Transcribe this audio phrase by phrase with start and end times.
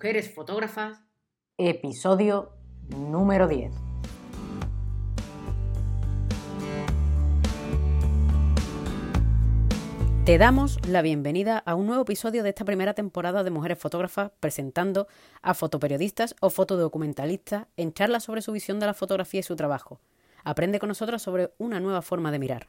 [0.00, 0.98] Mujeres Fotógrafas.
[1.58, 2.54] Episodio
[2.88, 3.70] número 10.
[10.24, 14.32] Te damos la bienvenida a un nuevo episodio de esta primera temporada de Mujeres Fotógrafas
[14.40, 15.06] presentando
[15.42, 20.00] a fotoperiodistas o fotodocumentalistas en charlas sobre su visión de la fotografía y su trabajo.
[20.44, 22.68] Aprende con nosotros sobre una nueva forma de mirar.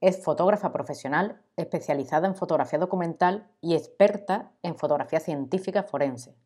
[0.00, 6.36] es fotógrafa profesional especializada en fotografía documental y experta en fotografía científica forense.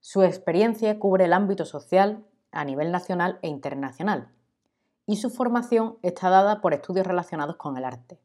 [0.00, 4.28] Su experiencia cubre el ámbito social a nivel nacional e internacional
[5.06, 8.18] y su formación está dada por estudios relacionados con el arte.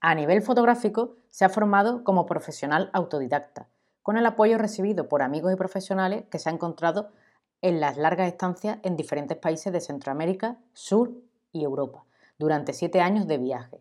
[0.00, 3.68] A nivel fotográfico se ha formado como profesional autodidacta,
[4.02, 7.10] con el apoyo recibido por amigos y profesionales que se ha encontrado
[7.62, 11.12] en las largas estancias en diferentes países de Centroamérica, Sur
[11.52, 12.04] y Europa,
[12.38, 13.80] durante siete años de viaje,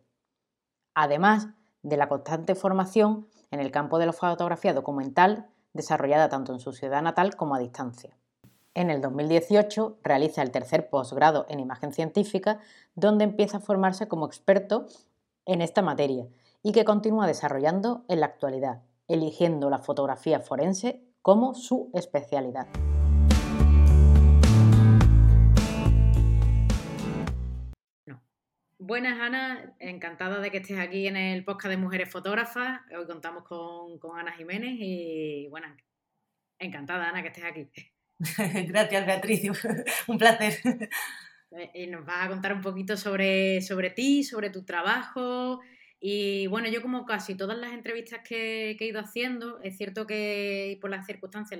[0.96, 1.50] además
[1.84, 6.74] de la constante formación en el campo de la fotografía documental desarrollada tanto en su
[6.74, 8.18] ciudad natal como a distancia.
[8.74, 12.60] En el 2018 realiza el tercer posgrado en imagen científica,
[12.96, 14.88] donde empieza a formarse como experto
[15.46, 16.28] en esta materia
[16.64, 22.68] y que continúa desarrollando en la actualidad, eligiendo la fotografía forense como su especialidad.
[28.96, 29.76] Buenas, Ana.
[29.80, 32.80] Encantada de que estés aquí en el podcast de Mujeres Fotógrafas.
[32.98, 35.68] Hoy contamos con, Ana Jiménez y, bueno,
[36.60, 37.69] encantada, Ana, que estés aquí.
[38.69, 39.52] Gracias, Beatriz.
[40.08, 40.90] Un placer.
[41.52, 45.59] Eh, y nos vas a contar un poquito sobre, sobre ti, sobre tu trabajo.
[46.00, 50.78] Y bueno, yo como casi todas las entrevistas que, he ido haciendo, es cierto que
[50.80, 51.59] por las circunstancias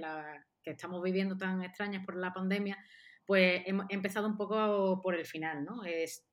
[0.64, 2.78] que estamos viviendo tan extrañas por la pandemia,
[3.26, 5.84] pues he empezado un poco por el final, ¿no?
[5.84, 6.26] Es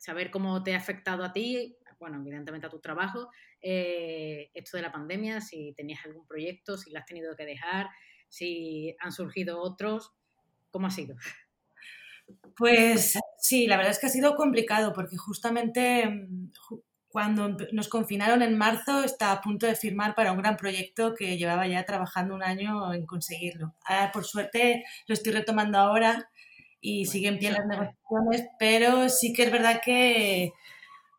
[0.00, 3.28] saber cómo te ha afectado a ti, bueno, evidentemente a tu trabajo,
[3.60, 7.88] eh, esto de la pandemia, si tenías algún proyecto, si lo has tenido que dejar,
[8.26, 10.14] si han surgido otros,
[10.70, 11.16] ¿cómo ha sido?
[12.56, 16.50] Pues sí, la verdad es que ha sido complicado porque justamente mm,
[17.08, 21.36] cuando nos confinaron en marzo estaba a punto de firmar para un gran proyecto que
[21.36, 23.74] llevaba ya trabajando un año en conseguirlo.
[23.84, 26.30] Ahora, por suerte, lo estoy retomando ahora
[26.80, 30.52] y siguen bien las negociaciones, pero sí que es verdad que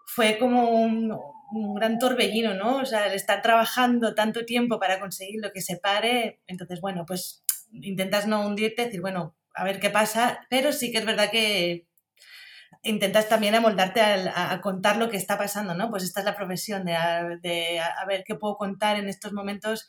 [0.05, 1.15] fue como un,
[1.75, 2.77] gran torbellino, ¿no?
[2.77, 7.05] O sea, el estar trabajando tanto tiempo para conseguir lo que se pare, entonces, bueno,
[7.05, 11.29] pues intentas no hundirte, decir, bueno, a ver qué pasa, pero sí que es verdad
[11.29, 11.87] que
[12.83, 15.89] intentas también amoldarte a, a, contar lo que está pasando, ¿no?
[15.89, 16.93] Pues esta es la profesión de,
[17.41, 19.87] de a ver qué puedo contar en estos momentos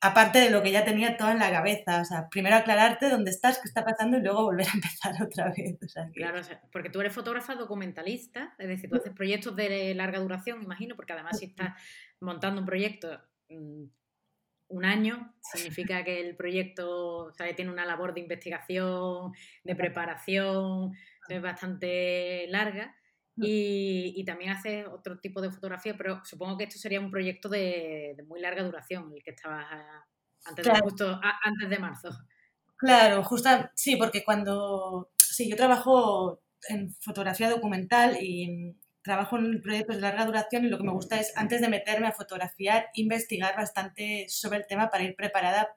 [0.00, 2.00] aparte de lo que ya tenía todo en la cabeza.
[2.00, 5.52] O sea, primero aclararte dónde estás, qué está pasando y luego volver a empezar otra
[5.56, 5.78] vez.
[6.14, 6.40] Claro,
[6.72, 11.12] porque tú eres fotógrafa documentalista, es decir, tú haces proyectos de larga duración, imagino, porque
[11.12, 11.74] además si estás
[12.20, 13.84] montando un proyecto mm,
[14.68, 19.32] un año, significa que el proyecto tiene una labor de investigación,
[19.64, 20.92] de preparación,
[21.28, 22.94] es bastante larga.
[23.42, 28.16] Y, también haces otro tipo de fotografía, pero supongo que esto sería un proyecto de,
[28.26, 29.66] muy larga duración, el que estabas
[30.44, 32.10] antes, de, justo, antes de marzo.
[32.76, 39.96] Claro, justo, sí, porque cuando, sí, yo trabajo en fotografía documental y trabajo en proyectos
[39.96, 43.56] de larga duración y lo que me gusta es, antes de meterme a fotografiar, investigar
[43.56, 45.68] bastante sobre el tema para ir preparada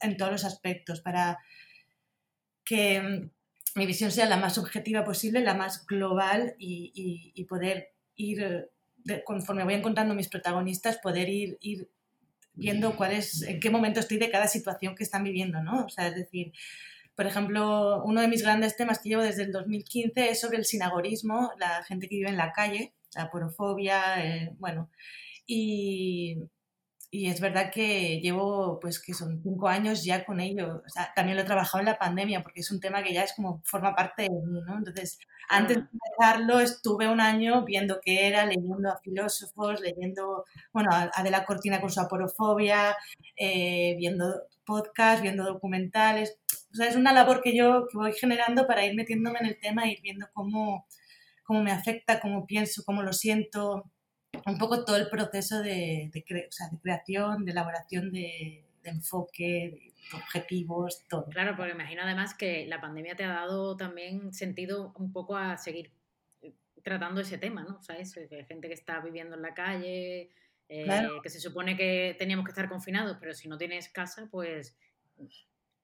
[0.00, 1.38] en todos los aspectos, para
[2.64, 3.30] que
[3.74, 8.70] mi visión sea la más objetiva posible, la más global y, poder ir,
[9.24, 11.88] conforme voy encontrando mis protagonistas, poder ir, ir
[12.54, 15.84] viendo cuál es, en qué momento estoy de cada situación que están viviendo, ¿no?
[15.84, 16.52] O sea, es decir,
[17.14, 20.64] por ejemplo, uno de mis grandes temas que llevo desde el 2015 es sobre el
[20.64, 24.90] sinagorismo, la gente que vive en la calle, la porofobia, eh, bueno,
[25.46, 26.36] y,
[27.10, 30.82] y es verdad que llevo, pues que son cinco años ya con ello.
[30.84, 33.22] O sea, también lo he trabajado en la pandemia porque es un tema que ya
[33.24, 34.76] es como forma parte de mí, ¿no?
[34.76, 35.18] Entonces,
[35.48, 41.10] antes de empezarlo, estuve un año viendo qué era, leyendo a filósofos, leyendo, bueno, a
[41.14, 42.94] Adela Cortina con su aporofobia,
[43.36, 46.38] eh, viendo podcasts, viendo documentales.
[46.72, 49.58] O sea, es una labor que yo que voy generando para ir metiéndome en el
[49.58, 50.86] tema, ir viendo cómo,
[51.42, 53.90] cómo me afecta, cómo pienso, cómo lo siento
[54.46, 61.04] un poco todo el proceso de, de, creación, de elaboración de, de enfoque, de objetivos,
[61.08, 61.26] todo.
[61.26, 65.56] Claro, porque imagino además que la pandemia te ha dado también sentido un poco a
[65.56, 65.92] seguir
[66.42, 67.76] eh, tratando ese tema, ¿no?
[67.78, 70.30] O sea, eso, que hay gente que está viviendo en la calle,
[70.68, 74.76] eh, que se supone que teníamos que estar confinados, pero si no tienes casa, pues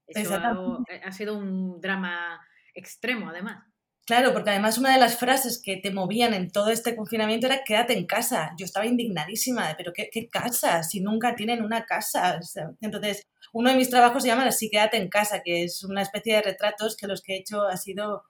[0.07, 2.41] eso ha, sido un drama
[2.75, 3.65] extremo, además.
[4.07, 7.65] Claro, porque además una de las frases que te movían en todo este confinamiento era
[7.65, 8.53] quédate en casa.
[8.59, 10.83] Yo estaba indignadísima, de, pero ¿qué, casa?
[10.83, 12.39] Si nunca tienen una casa.
[12.83, 16.35] entonces, uno de mis trabajos se llama así, quédate en casa, que es una especie
[16.37, 18.25] de retratos que los que he hecho ha sido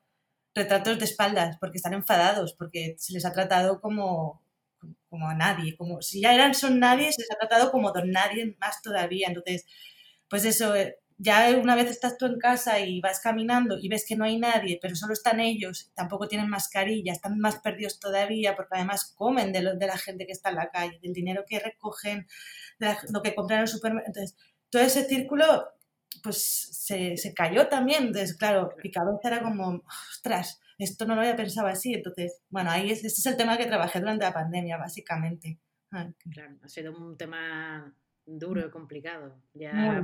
[0.54, 4.42] retratos de espaldas, porque están enfadados, porque se les ha tratado como,
[5.10, 8.10] como a nadie, como si ya eran son nadie, se les ha tratado como don
[8.12, 9.28] nadie más todavía.
[9.28, 9.66] Entonces,
[10.28, 14.04] pues eso, eh, ya una vez estás tú en casa y vas caminando y ves
[14.06, 18.56] que no hay nadie, pero solo están ellos, tampoco tienen mascarilla, están más perdidos todavía
[18.56, 21.44] porque además comen de, lo, de la gente que está en la calle, del dinero
[21.46, 22.26] que recogen,
[22.78, 24.08] de lo que compran en el supermercado.
[24.08, 24.36] Entonces,
[24.70, 25.68] todo ese círculo
[26.22, 28.08] pues se, se cayó también.
[28.08, 31.94] Entonces, claro, mi cabeza era como, ostras, esto no lo había pensado así.
[31.94, 35.58] Entonces, bueno, ahí es, este es el tema que trabajé durante la pandemia, básicamente.
[35.88, 37.94] Claro, ha sido un tema
[38.26, 39.40] duro y complicado.
[39.52, 40.02] Ya,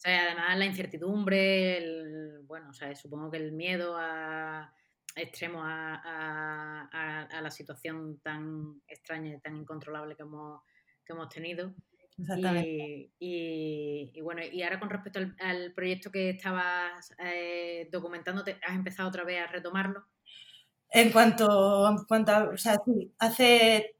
[0.00, 4.72] o sea, además la incertidumbre, el, bueno, o sea, supongo que el miedo a,
[5.14, 6.88] extremo a,
[7.30, 10.62] a, la situación tan extraña y tan incontrolable que hemos,
[11.04, 11.74] que hemos tenido.
[12.16, 13.10] Exactamente.
[13.18, 19.10] Y, y, bueno, y ahora con respecto al, proyecto que estabas eh, documentando, ¿has empezado
[19.10, 20.06] otra vez a retomarlo?
[20.88, 23.99] En cuanto, en cuanto a, o sea, sí, hace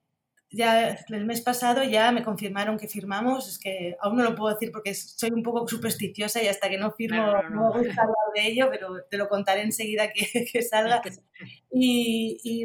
[0.53, 4.53] ya el mes pasado ya me confirmaron que firmamos, es que aún no lo puedo
[4.53, 8.17] decir porque soy un poco supersticiosa y hasta que no firmo no, me gusta hablar
[8.35, 11.03] de ello, pero te lo contaré enseguida que, que salga.
[11.73, 12.65] Y, y,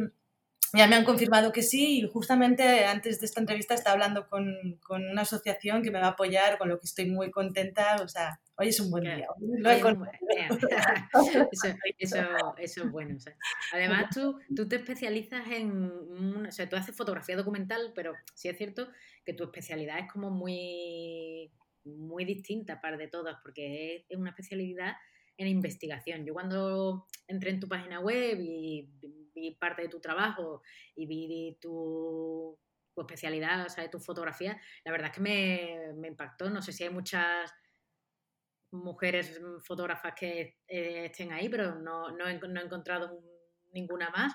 [0.74, 4.78] ya me han confirmado que sí y justamente antes de esta entrevista estaba hablando con,
[4.86, 8.08] con, una asociación que me va a apoyar, con lo que estoy muy contenta, o
[8.10, 9.28] sea, hoy es un buen día.
[12.00, 12.18] eso,
[12.58, 13.18] eso, es bueno.
[13.74, 18.58] además, tú, tú te especializas en, o sea, tú haces fotografía documental, pero sí es
[18.58, 18.90] cierto
[19.24, 21.52] que tu especialidad es como muy,
[21.84, 24.96] muy distinta para de todas, porque es, es una especialidad
[25.38, 26.26] en investigación.
[26.26, 28.90] Yo cuando entré en tu página web y
[29.34, 30.62] vi parte de tu trabajo
[30.96, 32.58] y vi tu,
[32.98, 36.50] especialidad, o sea, de tu fotografía, la verdad es que me, impactó.
[36.50, 37.52] No sé si hay muchas
[38.84, 43.20] mujeres fotógrafas que eh, estén ahí, pero no, no, he, encontrado
[43.74, 44.34] ninguna más.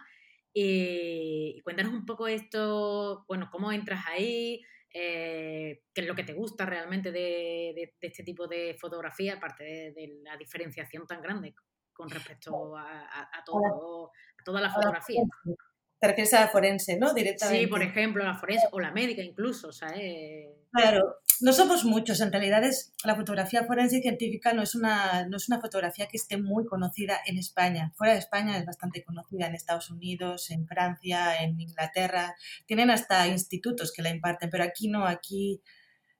[0.52, 4.60] Y, cuéntanos un poco esto, bueno, cómo entras ahí,
[4.92, 10.20] eh, qué es lo que te gusta realmente de, este tipo de fotografía, aparte de,
[10.22, 11.54] la diferenciación tan grande
[11.92, 14.10] con respecto a, todo,
[14.44, 15.22] toda la fotografía.
[16.00, 17.12] Te refieres a la forense, ¿no?
[17.12, 17.60] Directamente.
[17.60, 19.70] Sí, por ejemplo, la forense o la médica incluso,
[20.72, 22.20] Claro, no somos muchos.
[22.20, 26.06] En realidad es la fotografía forense y científica no es, una, no es una fotografía
[26.06, 27.92] que esté muy conocida en España.
[27.96, 32.34] Fuera de España es bastante conocida en Estados Unidos, en Francia, en Inglaterra.
[32.66, 35.62] Tienen hasta institutos que la imparten, pero aquí no, aquí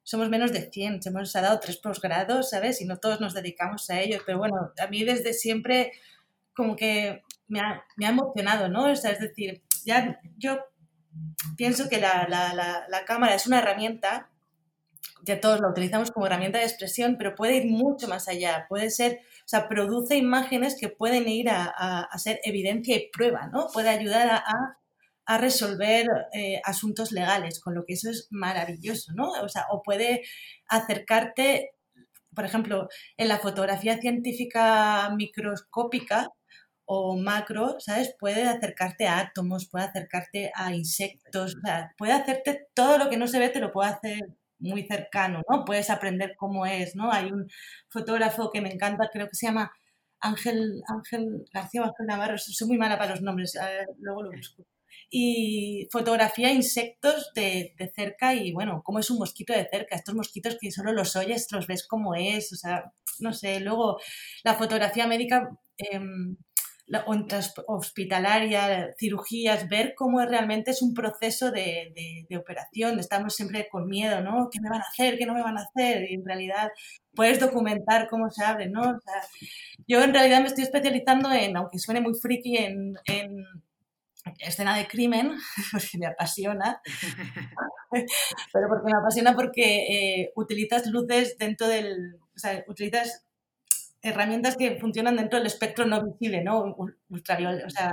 [0.03, 2.81] somos menos de 100, se hemos dado tres posgrados, ¿sabes?
[2.81, 5.93] Y no todos nos dedicamos a ellos, pero bueno, a mí desde siempre
[6.55, 8.89] como que me ha, me ha emocionado, ¿no?
[8.89, 10.59] Es decir, ya yo
[11.57, 12.55] pienso que la, la,
[12.89, 14.31] la, cámara es una herramienta,
[15.25, 18.91] ya todos la utilizamos como herramienta de expresión, pero puede ir mucho más allá, puede
[18.91, 23.69] ser, o sea, produce imágenes que pueden ir a, a, ser evidencia y prueba, ¿no?
[23.73, 24.43] Puede ayudar a,
[25.31, 29.31] a resolver eh, asuntos legales, con lo que eso es maravilloso, ¿no?
[29.43, 30.23] O sea, o puede
[30.69, 31.71] acercarte,
[32.35, 36.31] por ejemplo, en la fotografía científica microscópica
[36.85, 38.15] o macro, ¿sabes?
[38.19, 43.17] Puede acercarte a átomos, puede acercarte a insectos, o sea, puede hacerte todo lo que
[43.17, 44.19] no se ve, te lo puede hacer
[44.61, 45.65] muy cercano, ¿no?
[45.65, 47.13] Puedes aprender cómo es, ¿no?
[47.13, 47.49] Hay un
[47.89, 49.73] fotógrafo que me encanta, creo que se llama
[50.21, 53.59] Ángel, Ángel García Ángel Navarro, soy muy mala para los nombres,
[53.99, 54.65] luego lo busco
[55.11, 60.15] y fotografía insectos de, de, cerca y bueno, cómo es un mosquito de cerca, estos
[60.15, 63.99] mosquitos que solo los oyes, los ves cómo es, o sea, no sé, luego
[64.45, 66.37] la fotografía médica eh, la,
[67.67, 73.87] hospitalaria, cirugías, ver cómo realmente es un proceso de, de, de, operación, estamos siempre con
[73.87, 74.49] miedo, ¿no?
[74.51, 75.19] ¿Qué me van a hacer?
[75.19, 76.11] ¿Qué no me van a hacer?
[76.11, 76.71] Y en realidad
[77.15, 78.81] puedes documentar cómo se abre, ¿no?
[78.83, 79.23] O sea,
[79.87, 83.45] yo en realidad me estoy especializando en, aunque suene muy friki, en, en
[84.39, 85.33] escena de crimen,
[85.73, 86.81] porque me apasiona,
[88.53, 89.87] pero porque me apasiona porque
[90.23, 93.25] eh, utilizas luces dentro del, o sea, utilizas
[94.03, 96.77] herramientas que funcionan dentro del espectro no visible, ¿no?
[97.09, 97.93] Ultravioleta, o sea,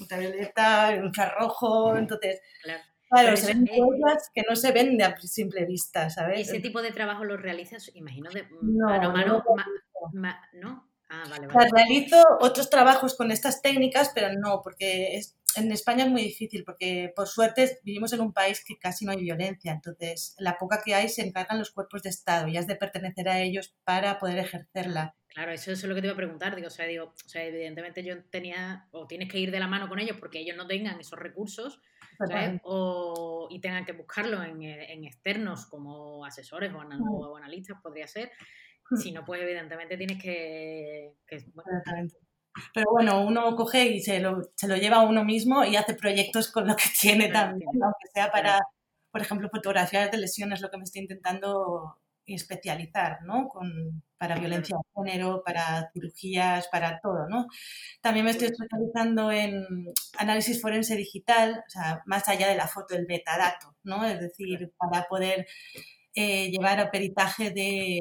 [0.00, 2.40] ultravioleta, infrarrojo, entonces...
[3.10, 6.48] Claro, se ven cosas que no se ven de a simple vista, ¿sabes?
[6.48, 9.44] ¿Ese tipo de trabajo lo realizas, imagino, de mano a mano?
[10.52, 10.88] ¿No?
[11.08, 11.70] Ah, vale, vale.
[11.72, 16.64] realizo otros trabajos con estas técnicas, pero no, porque es, en España es muy difícil,
[16.64, 20.82] porque por suerte vivimos en un país que casi no hay violencia, entonces la poca
[20.84, 24.18] que hay se encargan los cuerpos de Estado y has de pertenecer a ellos para
[24.18, 25.16] poder ejercerla.
[25.28, 26.56] Claro, eso, es lo que te iba a preguntar.
[26.56, 29.68] Digo, o sea, digo, o sea, evidentemente yo tenía, o tienes que ir de la
[29.68, 31.80] mano con ellos porque ellos no tengan esos recursos,
[32.64, 38.30] O, y tengan que buscarlo en, en externos como asesores o, o analistas, podría ser.
[38.96, 41.14] Si no, pues evidentemente tienes que...
[42.74, 45.94] Pero bueno, uno coge y se lo, se lo lleva a uno mismo y hace
[45.94, 48.60] proyectos con lo que tiene también, aunque sea para,
[49.10, 53.48] por ejemplo, fotografías de lesiones, lo que me estoy intentando especializar, ¿no?
[53.48, 57.46] Con, para violencia de género, para cirugías, para todo, ¿no?
[58.00, 59.64] También me estoy especializando en
[60.18, 64.04] análisis forense digital, o sea, más allá de la foto, el metadato, ¿no?
[64.04, 65.46] Es decir, para poder
[66.14, 68.00] eh, llevar a peritaje de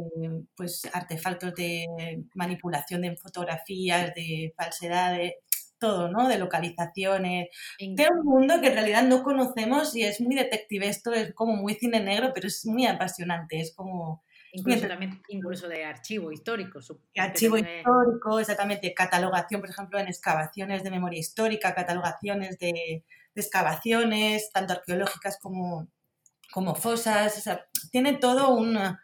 [0.56, 1.86] pues, artefactos de
[2.34, 5.34] manipulación de fotografías, de falsedades,
[5.80, 6.28] todo, ¿no?
[6.28, 7.50] De localizaciones.
[7.80, 10.88] De un mundo que en realidad no conocemos y es muy detective.
[10.88, 13.60] Esto es como muy cine negro, pero es muy apasionante.
[13.60, 14.24] Es como.
[14.52, 16.80] Incluso, también, incluso de archivo histórico.
[17.16, 18.94] Archivo histórico, exactamente.
[18.96, 23.04] Catalogación, por ejemplo, en excavaciones de memoria histórica, catalogaciones de,
[23.36, 25.88] de excavaciones, tanto arqueológicas como,
[26.52, 29.02] como fosas, o sea, tiene todo una...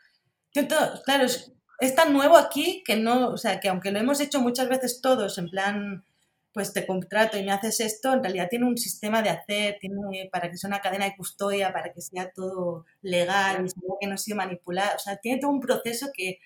[1.05, 4.69] claro, es, tan nuevo aquí que no, o sea, que aunque lo hemos hecho muchas
[4.69, 6.05] veces todos en plan,
[6.53, 10.29] pues te contrato y me haces esto, en realidad tiene un sistema de hacer, tiene
[10.31, 13.65] para que sea una cadena de custodia, para que sea todo legal,
[13.99, 16.39] que no sea manipulado, o sea, tiene todo un proceso que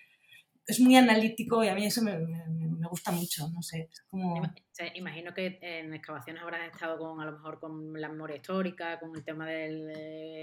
[0.70, 3.90] es muy analítico y a mí eso me, me, gusta mucho, no sé.
[4.10, 4.42] como...
[4.96, 9.16] Imagino que en excavaciones habrás estado con, a lo mejor, con la memoria histórica, con
[9.16, 9.90] el tema del...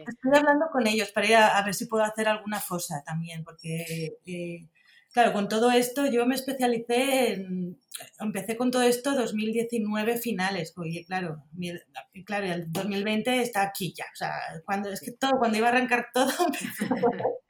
[0.07, 4.19] Estoy hablando con ellos para ir a, ver si puedo hacer alguna fosa también, porque,
[4.27, 4.69] eh,
[5.17, 7.81] claro, con todo esto yo me especialicé en...
[8.21, 11.43] Empecé con todo esto 2019 finales, porque claro,
[12.27, 14.33] claro, el 2020 está aquí ya, o sea,
[14.67, 16.31] cuando, es que todo, cuando iba a arrancar todo,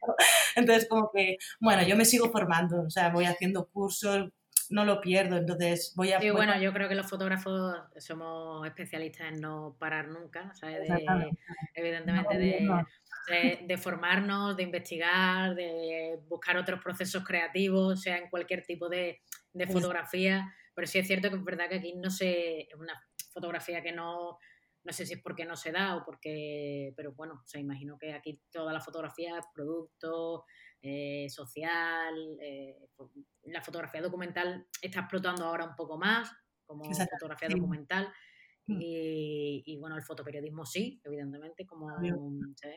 [0.54, 4.30] Entonces, como que, bueno, yo me sigo formando, o sea, voy haciendo cursos,
[4.70, 6.20] no lo pierdo, entonces voy a...
[6.20, 10.88] Sí, bueno, yo creo que los fotógrafos somos especialistas en no parar nunca, ¿sabes?
[11.74, 12.68] evidentemente de,
[13.26, 19.20] de, formarnos, de investigar, de buscar otros procesos creativos, sea en cualquier tipo de,
[19.52, 22.60] de fotografía, pero sí es cierto que es verdad que aquí no se...
[22.62, 23.00] es una
[23.32, 24.38] fotografía que no
[24.86, 28.12] no sé si es porque no se da o porque, pero bueno, se imagino que
[28.12, 30.44] aquí toda la fotografía es producto,
[30.80, 32.78] eh, social, eh,
[33.42, 36.30] la fotografía documental está explotando ahora un poco más
[36.64, 38.12] como fotografía documental.
[38.66, 38.78] Mm.
[38.80, 41.88] Y, bueno, el fotoperiodismo sí, evidentemente, como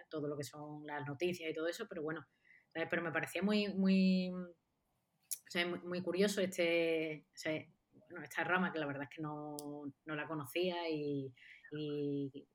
[0.09, 2.25] todo lo que son las noticias y todo eso, pero bueno,
[2.71, 4.31] pero me parecía muy, muy,
[5.83, 9.55] muy, curioso este, esta rama que la verdad es que no,
[10.05, 11.33] no la conocía y,
[11.71, 12.47] y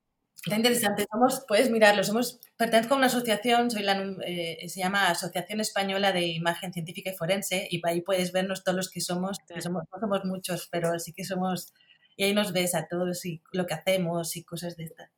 [0.45, 1.07] Está interesante.
[1.11, 2.05] Somos, puedes mirarlo.
[2.05, 3.95] Somos, pertenezco a una asociación, soy la,
[4.27, 8.77] eh, se llama Asociación Española de Imagen Científica y Forense, y ahí puedes vernos todos
[8.77, 11.73] los que somos, que somos, no somos muchos, pero sí que somos,
[12.17, 15.11] y ahí nos ves a todos y lo que hacemos y cosas de estas.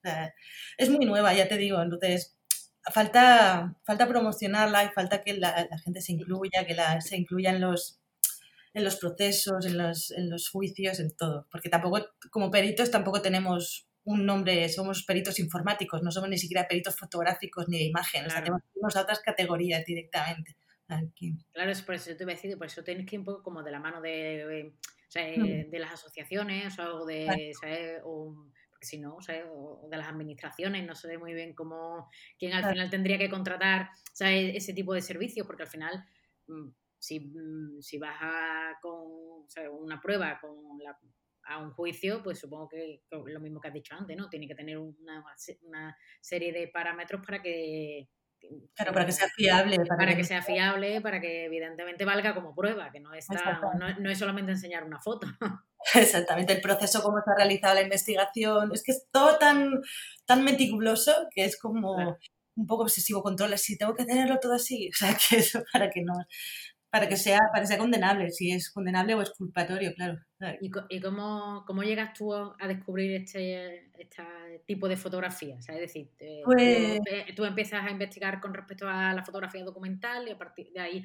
[0.79, 2.37] es muy nueva, ya te digo, entonces
[2.93, 7.61] falta, falta promocionarla y falta que la, gente se incluya, que la, se incluya en
[7.61, 8.01] los,
[8.75, 11.47] en los procesos, en los, en los juicios, en todo.
[11.51, 16.69] Porque tampoco, como peritos, tampoco tenemos un nombre, somos peritos informáticos, no somos ni siquiera
[16.69, 20.57] peritos fotográficos ni de imagen, tenemos otras categorías directamente.
[21.53, 23.43] Claro, es por eso te iba a decir, por eso tienes que ir un poco
[23.43, 24.73] como de la mano de,
[25.15, 25.71] mm.
[25.71, 27.53] de las asociaciones o de,
[28.71, 32.09] porque si no, o de las administraciones, no sé muy bien cómo,
[32.39, 36.05] quién al final tendría que contratar ese tipo de servicios, porque al final
[36.47, 39.47] mm, si, mm, si vas a, con
[39.81, 40.57] una prueba con
[41.49, 44.29] a un juicio, pues supongo que, lo mismo que has dicho antes, ¿no?
[44.29, 45.25] Tiene que tener una,
[45.63, 48.09] una serie de parámetros para que...
[48.75, 49.77] Claro, para que sea fiable.
[49.87, 53.61] Para, que, sea fiable, para que evidentemente valga como prueba, que no, está,
[53.99, 55.27] no, es solamente enseñar una foto.
[55.95, 59.81] Exactamente, el proceso, cómo se ha realizado la investigación, es que es todo tan,
[60.25, 62.19] tan meticuloso que es como
[62.57, 65.91] un poco obsesivo control, si tengo que tenerlo todo así, o sea, que eso para
[65.91, 66.15] que no,
[66.91, 69.93] para que sea, para que sea condenable, si es condenable o es culpatorio,
[70.39, 70.59] claro.
[70.61, 74.23] ¿Y, y cómo, cómo, llegas tú a descubrir este, este
[74.67, 75.57] tipo de fotografía?
[75.59, 76.11] es decir,
[76.45, 77.01] pues
[77.35, 81.05] tú, empiezas a investigar con respecto a la fotografía documental y a partir de ahí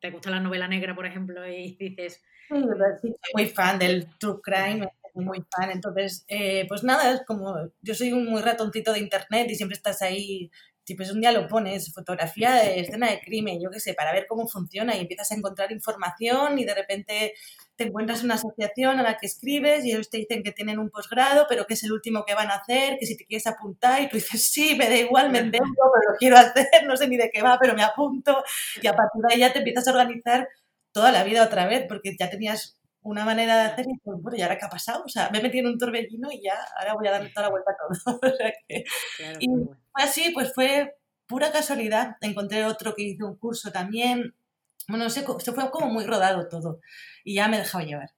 [0.00, 2.22] te gusta la novela negra, por ejemplo, y dices...
[2.48, 5.70] Sí, soy muy fan del true crime, muy fan.
[5.70, 9.76] Entonces, eh, pues nada, es como yo soy un muy ratoncito de internet y siempre
[9.76, 10.50] estás ahí
[10.84, 14.12] si pues un día lo pones, fotografía de escena de crimen, yo qué sé, para
[14.12, 17.34] ver cómo funciona y empiezas a encontrar información y de repente
[17.76, 20.90] te encuentras una asociación a la que escribes y ellos te dicen que tienen un
[20.90, 24.00] posgrado, pero que es el último que van a hacer, que si te quieres apuntar
[24.02, 27.08] y tú dices, sí, me da igual, me endeudo, pero lo quiero hacer, no sé
[27.08, 28.42] ni de qué va, pero me apunto
[28.80, 30.48] y a partir de ahí ya te empiezas a organizar
[30.92, 34.36] toda la vida otra vez porque ya tenías una manera de hacer y pues, bueno,
[34.36, 35.04] ¿y ahora qué ha pasado?
[35.04, 37.48] O sea, me he metido en un torbellino y ya, ahora voy a darle toda
[37.48, 38.18] la vuelta a todo.
[38.32, 38.84] o sea que,
[39.40, 39.48] y
[39.92, 42.16] así, pues fue pura casualidad.
[42.22, 44.34] Encontré otro que hizo un curso también.
[44.88, 46.80] Bueno, no sé, se fue como muy rodado todo
[47.24, 48.10] y ya me he dejado llevar.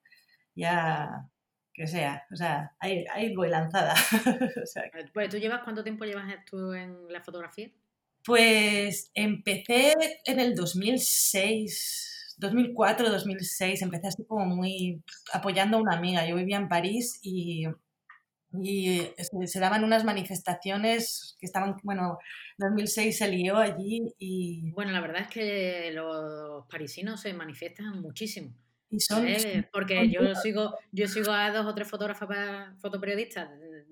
[0.54, 1.28] Ya,
[1.73, 3.94] que sea, o sea, ahí, ahí voy lanzada.
[4.62, 7.70] o sea, pues, ¿tú llevas cuánto tiempo llevas tú en la fotografía?
[8.25, 9.94] Pues empecé
[10.25, 16.26] en el 2006 2004, 2006, empecé así como muy apoyando a una amiga.
[16.26, 17.64] Yo vivía en París y,
[18.62, 19.10] y
[19.46, 22.18] se, daban unas manifestaciones que estaban, bueno,
[22.58, 24.70] 2006 se lió allí y...
[24.72, 28.54] Bueno, la verdad es que los parisinos se manifiestan muchísimo.
[28.88, 29.26] Y son,
[29.72, 33.48] porque yo sigo, yo sigo a dos o tres fotógrafas, fotoperiodistas,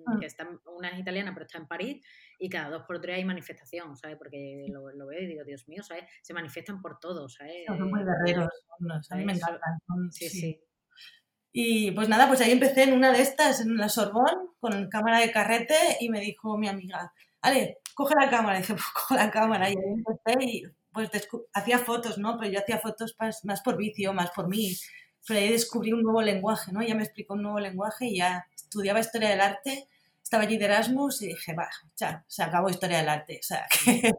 [0.07, 0.17] ah.
[0.21, 2.05] que están, una es italiana pero está en París,
[2.39, 4.17] y cada dos por tres hay manifestación, ¿sabes?
[4.17, 6.05] Porque lo, lo veo y digo, Dios mío, ¿sabes?
[6.23, 7.65] Se manifiestan por todo, ¿sabes?
[7.67, 8.49] Son muy guerreros,
[9.11, 9.81] a mí me encantan.
[10.11, 10.61] sí, sí,
[11.57, 15.21] Y pues nada, pues ahí empecé en una de estas, en la Sorbón, con cámara
[15.21, 18.59] de carrete, y me dijo mi amiga, Ale, coge la cámara.
[18.59, 19.71] Y dije, pues cojo la cámara.
[19.71, 21.11] Y ahí empecé y pues
[21.53, 22.37] hacía fotos, ¿no?
[22.41, 24.75] Pero yo hacía fotos más por vicio, más por mí.
[25.29, 26.83] Pero ahí descubrí un nuevo lenguaje, ¿no?
[26.83, 29.89] Ya me explicó un nuevo lenguaje y ya estudiaba historia del arte,
[30.21, 33.39] estaba allí de Erasmus y dije, va, ya, se acabó historia del arte.
[33.41, 34.13] O sea, que,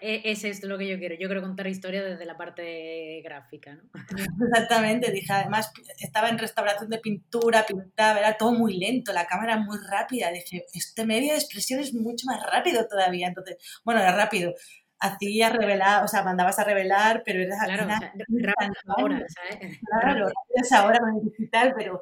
[0.00, 1.14] ese es lo que yo quiero.
[1.14, 3.82] Yo quiero contar historia desde la parte gráfica, ¿no?
[4.48, 5.10] Exactamente.
[5.10, 9.78] Dije, además, estaba en restauración de pintura, pintaba, era todo muy lento, la cámara muy
[9.90, 10.30] rápida.
[10.30, 13.28] Dije, este medio de expresión es mucho más rápido todavía.
[13.28, 14.54] Entonces, bueno, era rápido
[15.00, 17.86] hacías revelar, o sea, mandabas a revelar, pero era, claro,
[18.86, 19.78] ahora, ¿sabes?
[20.00, 22.00] Claro, es ahora con el digital, pero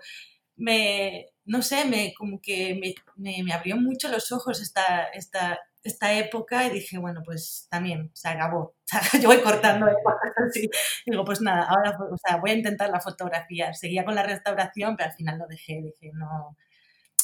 [0.56, 5.58] me, no sé, me, como que me, me, me, abrió mucho los ojos esta, esta,
[5.85, 8.75] esta época y dije, bueno, pues también se acabó.
[9.21, 9.87] yo voy cortando
[10.49, 10.71] así.
[11.07, 13.73] Digo, pues nada, ahora o sea, voy a intentar la fotografía.
[13.75, 15.83] Seguía con la restauración, pero al final lo dejé.
[15.83, 16.57] Dije, no,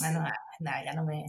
[0.01, 0.25] bueno,
[0.61, 1.25] nada, ya no me,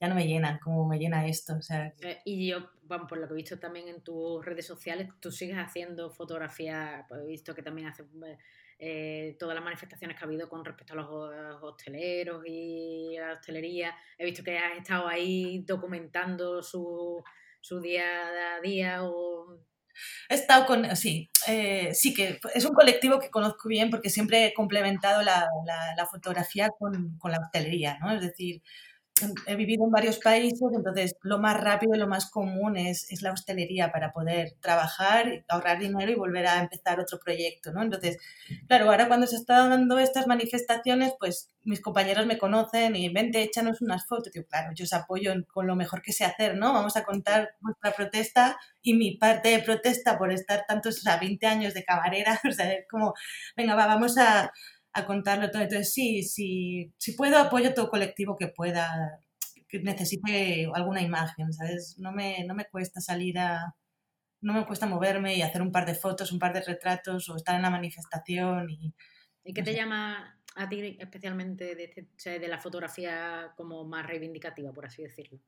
[0.00, 1.56] ya no me llenan como me llena esto.
[1.56, 1.92] O sea.
[2.02, 5.30] Eh, y yo, bueno, por lo que he visto también en tus redes sociales, tú
[5.30, 8.06] sigues haciendo fotografía, pues he visto que también haces
[8.86, 11.08] eh, todas las manifestaciones que ha habido con respecto a los
[11.62, 13.96] hosteleros y la hostelería.
[14.18, 17.24] He visto que has estado ahí documentando su,
[17.62, 19.58] su día a día o...
[20.28, 24.44] He estado con, sí, eh, sí que es un colectivo que conozco bien porque siempre
[24.44, 28.12] he complementado la, la, la fotografía con, con, la hostelería, ¿no?
[28.12, 28.60] Es decir,
[29.46, 33.22] he vivido en varios países, entonces lo más rápido y lo más común es, es,
[33.22, 37.82] la hostelería para poder trabajar, ahorrar dinero y volver a empezar otro proyecto, ¿no?
[37.82, 38.18] Entonces,
[38.66, 43.42] claro, ahora cuando se están dando estas manifestaciones, pues mis compañeros me conocen y vente,
[43.42, 44.32] échanos unas fotos.
[44.32, 46.72] Digo, claro, yo os apoyo con lo mejor que sé hacer, ¿no?
[46.72, 51.18] Vamos a contar nuestra protesta y mi parte de protesta por estar tantos, o sea,
[51.18, 53.14] 20 años de camarera, o sea, es como,
[53.56, 54.52] venga, va, vamos a,
[54.94, 55.62] a contarlo todo.
[55.62, 59.20] Entonces, sí, sí, si puedo, apoyo todo colectivo que pueda,
[59.68, 61.96] que necesite alguna imagen, ¿sabes?
[61.98, 63.74] No me, no me cuesta salir a...
[64.40, 67.36] No me cuesta moverme y hacer un par de fotos, un par de retratos o
[67.36, 68.68] estar en la manifestación.
[68.68, 68.94] ¿Y,
[69.42, 74.70] ¿Y qué te llama a ti especialmente de, este, de la fotografía como más reivindicativa,
[74.70, 75.40] por así decirlo?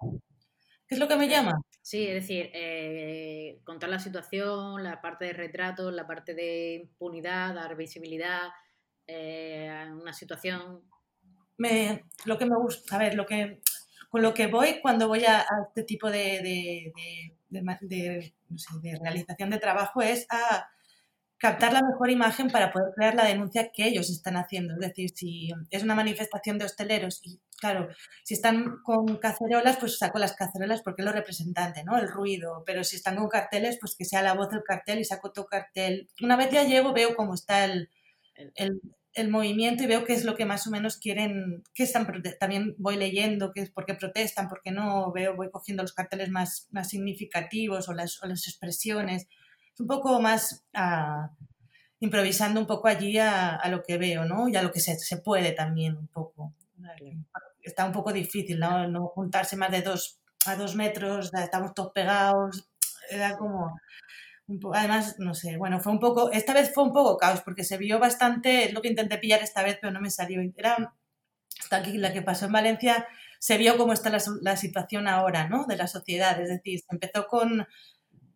[0.87, 1.61] ¿Qué es lo que me llama?
[1.82, 7.54] Sí, es decir, eh, contar la situación, la parte de retratos, la parte de impunidad,
[7.54, 8.48] dar visibilidad,
[9.06, 10.82] eh, una situación.
[11.58, 13.60] Me, lo que me gusta, a ver, lo que,
[14.10, 16.92] con lo que voy cuando voy a, este tipo de, de,
[17.50, 18.32] de,
[18.82, 20.68] de, realización de trabajo es a
[21.38, 24.74] captar la mejor imagen para poder crear la denuncia que ellos están haciendo.
[24.74, 27.88] Es decir, si es una manifestación de hosteleros y, claro,
[28.24, 31.98] si están con cacerolas, pues saco las cacerolas porque es lo representante, ¿no?
[31.98, 32.62] El ruido.
[32.66, 35.44] Pero si están con carteles, pues que sea la voz del cartel y saco tu
[35.44, 36.08] cartel.
[36.22, 37.90] Una vez ya llego, veo cómo está el,
[38.54, 38.80] el,
[39.16, 42.07] el, movimiento y veo qué es lo que más o menos quieren, qué están,
[42.38, 45.92] también voy leyendo, qué es, por qué protestan, por qué no, veo, voy cogiendo los
[45.92, 49.26] carteles más, más significativos o las, o las expresiones,
[49.76, 51.31] es un poco más ah,
[52.00, 54.48] improvisando un poco allí a, a, lo que veo, ¿no?
[54.48, 56.55] Y a lo que se, se puede también un poco.
[57.62, 58.88] Está un poco difícil, ¿no?
[58.88, 62.68] No juntarse más de dos, a dos metros, estamos todos pegados,
[63.11, 63.79] era como
[64.74, 67.78] además, no sé, bueno, fue un poco, esta vez fue un poco caos porque se
[67.78, 70.40] vio bastante, es lo que intenté pillar esta vez, pero no me salió.
[70.56, 70.94] Era
[71.61, 73.06] hasta aquí la que pasó en Valencia,
[73.38, 75.66] se vio cómo está la, la situación ahora, ¿no?
[75.66, 77.66] De la sociedad, es decir, se empezó con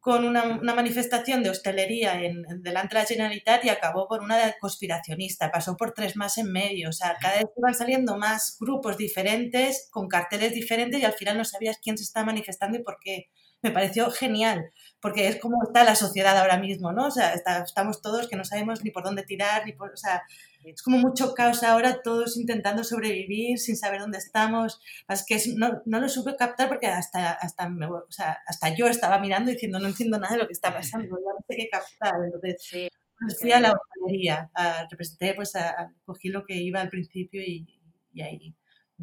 [0.01, 4.39] con una, una, manifestación de hostelería en, delante de la Generalitat y acabó por una
[4.59, 5.51] conspiracionista.
[5.51, 6.89] Pasó por tres más en medio.
[6.89, 11.37] O sea, cada vez iban saliendo más grupos diferentes, con carteles diferentes y al final
[11.37, 13.29] no sabías quién se está manifestando y por qué.
[13.63, 17.07] Me pareció genial, porque es como está la sociedad ahora mismo, ¿no?
[17.07, 19.93] O sea, estamos todos que no sabemos ni por dónde tirar, ni por...
[19.93, 20.23] O sea,
[20.65, 24.81] es como mucho caos ahora, todos intentando sobrevivir sin saber dónde estamos.
[25.09, 29.19] Es que no, no, lo supe captar porque hasta, hasta, o sea, hasta yo estaba
[29.19, 32.15] mirando diciendo no entiendo nada de lo que está pasando, ya no sé qué captar.
[32.23, 34.51] Entonces, pues fui a la hostelería,
[34.91, 37.67] representé, pues a, cogí lo que iba al principio y,
[38.13, 38.55] y ahí.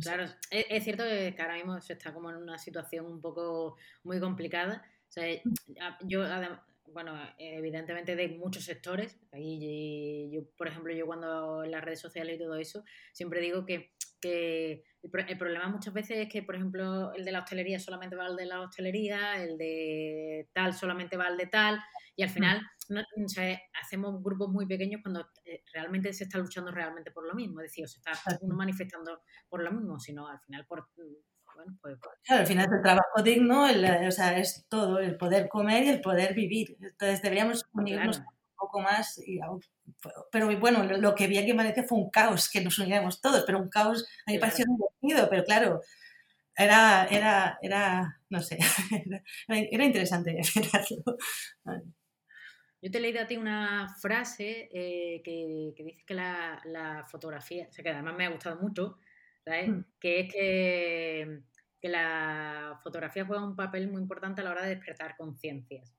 [0.02, 4.20] Claro, es, cierto que ahora mismo se está como en una situación un poco muy
[4.20, 4.84] complicada.
[5.08, 5.41] O sea,
[6.02, 6.62] yo además
[6.93, 9.20] bueno, evidentemente de muchos sectores.
[9.32, 13.65] Ahí yo, por ejemplo, yo cuando en las redes sociales y todo eso, siempre digo
[13.65, 18.15] que, que el, problema muchas veces es que, por ejemplo, el de la hostelería solamente
[18.15, 21.80] va al de la hostelería, el de tal solamente va al de tal,
[22.15, 22.34] y al mm.
[22.34, 23.02] final no,
[23.82, 27.65] hacemos grupos muy pequeños cuando eh, realmente se está luchando realmente por lo mismo, es
[27.65, 30.88] decir, o se está uno manifestando por lo mismo, sino al final por
[31.82, 35.84] pues, claro, al final es el trabajo digno, o sea, es todo, el poder comer
[35.84, 36.78] y el poder vivir.
[36.80, 39.22] Entonces deberíamos unirnos un poco más.
[40.32, 43.43] pero bueno, lo, que vi aquí en Valencia fue un caos, que nos uniéramos todos,
[43.46, 45.82] pero un caos, a mí me pareció divertido, pero claro,
[46.56, 48.58] era, era, era no sé,
[49.48, 50.38] era, interesante
[52.80, 57.06] Yo te he leído a ti una frase eh, que, que, dice que la, la,
[57.08, 59.00] fotografía, o sea, que además me ha gustado mucho,
[59.48, 59.86] Mm.
[60.00, 61.42] Que es que,
[61.84, 65.96] la fotografía juega un papel muy importante a la hora de despertar conciencias.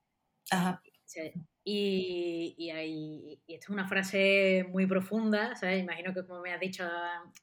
[1.64, 5.82] Y, y, esta es una frase muy profunda, ¿sabes?
[5.82, 6.86] Imagino que como me has dicho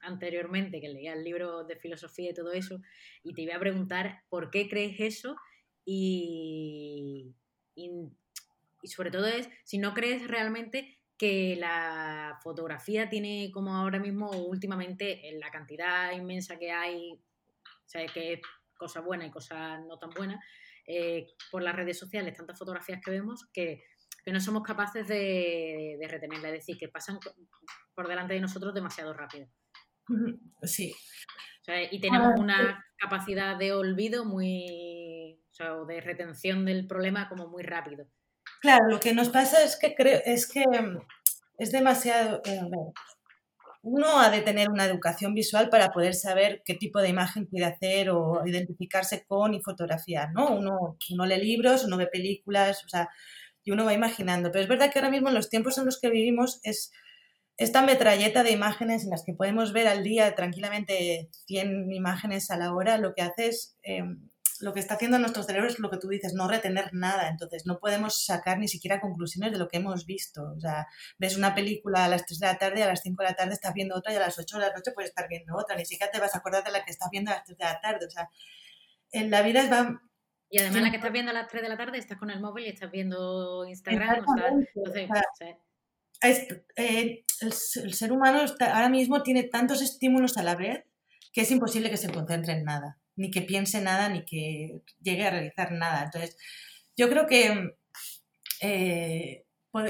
[0.02, 2.82] anteriormente, que leía el libro de filosofía y todo eso,
[3.24, 5.36] y te iba a preguntar por qué crees eso
[5.84, 7.34] y,
[7.76, 14.30] y sobre todo es si no crees realmente que la fotografía tiene como ahora mismo
[14.32, 18.41] últimamente en la cantidad inmensa que hay, o sea, que es
[18.78, 20.43] cosa buena y cosas no tan buenas,
[20.88, 23.84] eh, por las redes sociales, tantas fotografías que vemos que,
[24.28, 27.19] no somos capaces de, de retenerla, es decir, que pasan
[27.93, 29.47] por delante de nosotros demasiado rápido.
[30.63, 30.95] Sí.
[31.91, 37.62] y tenemos una capacidad de olvido muy, o sea, de retención del problema como muy
[37.62, 38.08] rápido.
[38.65, 40.97] Claro, lo que nos pasa es que creo, es que mm,
[41.60, 42.41] es demasiado.
[42.45, 42.62] Eh,
[43.84, 47.65] uno ha de tener una educación visual para poder saber qué tipo de imagen quiere
[47.67, 50.47] hacer o identificarse con y fotografiar, ¿no?
[50.47, 53.08] Uno, uno lee libros, uno ve películas, o sea,
[53.63, 54.51] y uno va imaginando.
[54.51, 56.91] Pero es verdad que ahora mismo en los tiempos en los que vivimos es
[57.58, 62.58] esta metralleta de imágenes en las que podemos ver al día tranquilamente 100 imágenes a
[62.58, 64.28] la hora, lo que hace es em,
[64.62, 67.30] lo que está haciendo nuestro cerebro es lo que tú dices, no retener nada.
[67.30, 70.54] Entonces, no podemos sacar ni siquiera conclusiones de lo que hemos visto.
[70.56, 70.88] O sea,
[71.18, 73.54] ves una película a las 3 de la tarde, a las 5 de la tarde
[73.54, 75.76] estás viendo otra y a las 8 de la noche puedes estar viendo otra.
[75.76, 77.63] Ni siquiera te vas a acordar de la que estás viendo a las 3 de
[77.63, 78.06] la tarde.
[78.06, 78.30] O sea,
[79.12, 80.02] en la vida es va...
[80.50, 82.39] Y además la que estás viendo a las 3 de la tarde estás con el
[82.39, 84.26] móvil y estás viendo Instagram.
[84.76, 85.10] entonces,
[86.78, 90.86] eh, el, ser humano ahora mismo tiene tantos estímulos a la vez
[91.34, 95.25] que es imposible que se concentre en nada ni que piense nada, ni que llegue
[95.25, 96.04] a realizar nada.
[96.06, 96.38] Entonces,
[96.97, 97.75] yo creo que
[98.62, 99.45] eh,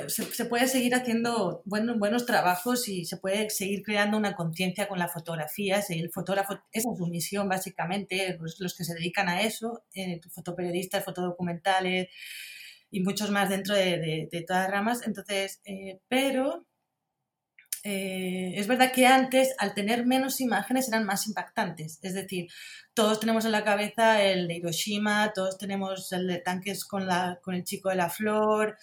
[0.07, 5.07] se, puede seguir haciendo buenos trabajos y se puede seguir creando una conciencia con la
[5.07, 5.83] fotografía.
[5.89, 11.05] El fotógrafo, esa es su misión básicamente, los, que se dedican a eso, eh, fotoperiodistas,
[11.05, 12.07] fotodocumentales
[12.89, 15.05] y muchos más dentro de, todas ramas.
[15.05, 16.65] Entonces, eh, pero
[17.87, 21.99] eh, es verdad que antes, al tener menos imágenes, eran más impactantes.
[22.01, 22.47] Es decir,
[22.95, 27.39] todos tenemos en la cabeza el de Hiroshima, todos tenemos el de tanques con, la,
[27.43, 28.75] con el chico de la flor.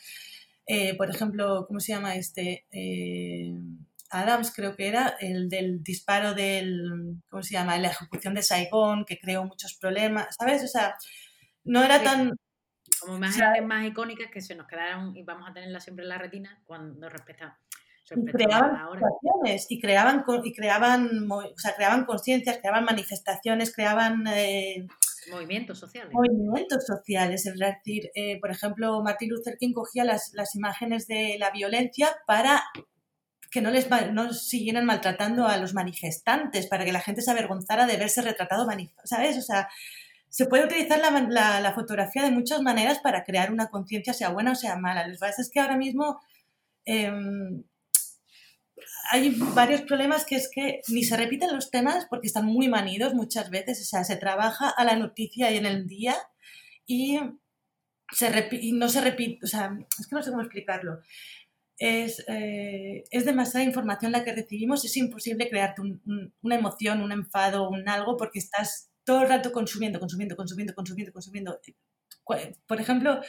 [0.66, 2.64] Eh, por ejemplo, ¿cómo se llama este?
[2.70, 3.52] Eh,
[4.10, 7.78] Adams creo que era, el del disparo del, ¿cómo se llama?
[7.78, 10.62] La ejecución de Saigón, que creó muchos problemas, ¿sabes?
[10.62, 10.94] O sea,
[11.64, 12.36] no era tan...
[13.00, 16.18] Como imágenes más icónicas que se nos quedaron y vamos a tenerlas siempre en la
[16.18, 17.56] retina cuando respetamos
[18.10, 18.78] y creaban
[19.68, 24.86] y creaban y creaban o sea, creaban conciencias creaban manifestaciones creaban eh,
[25.30, 26.12] movimientos sociales.
[26.12, 27.46] movimientos sociales.
[27.46, 32.08] Es decir eh, por ejemplo Martin Luther King cogía las, las, imágenes de la violencia
[32.26, 32.62] para
[33.50, 37.86] que no les no siguieran maltratando a los manifestantes para que la gente se avergonzara
[37.86, 38.66] de verse retratado
[39.04, 39.68] sabes o sea
[40.32, 44.54] se puede utilizar la, fotografía de muchas maneras para crear una conciencia, sea buena o
[44.54, 45.06] sea mala.
[45.06, 46.22] Lo que pasa es que ahora mismo
[46.86, 47.64] em,
[49.10, 53.14] hay varios problemas que es que ni se repiten los temas porque están muy manidos
[53.14, 56.16] muchas veces, o sea, se trabaja a la noticia y en el día
[56.86, 57.18] y,
[58.12, 61.00] se no se repite, o sea, es que no sé cómo explicarlo.
[61.78, 65.82] Es, eh, es, demasiada información la que recibimos, es imposible crearte
[66.42, 71.12] una emoción, un enfado, un algo, porque estás todo el rato consumiendo, consumiendo, consumiendo, consumiendo,
[71.12, 71.60] consumiendo.
[72.66, 73.20] Por ejemplo,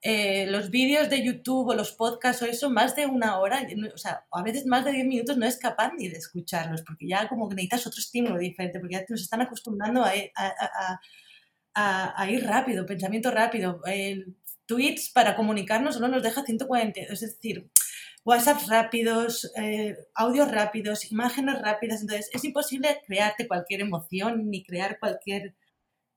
[0.00, 3.98] eh, los vídeos de YouTube o los podcasts o eso, más de una hora, o
[3.98, 7.28] sea, a veces más de 10 minutos no es capaz ni de escucharlos, porque ya
[7.28, 10.14] como que necesitas otro estímulo diferente, porque ya nos están acostumbrando a,
[12.28, 13.80] ir rápido, pensamiento rápido.
[13.86, 17.68] El tweets para comunicarnos solo nos deja 140, es decir,
[18.24, 22.02] WhatsApp rápidos, eh, audios rápidos, imágenes rápidas.
[22.02, 25.54] Entonces, es imposible crearte cualquier emoción ni crear cualquier,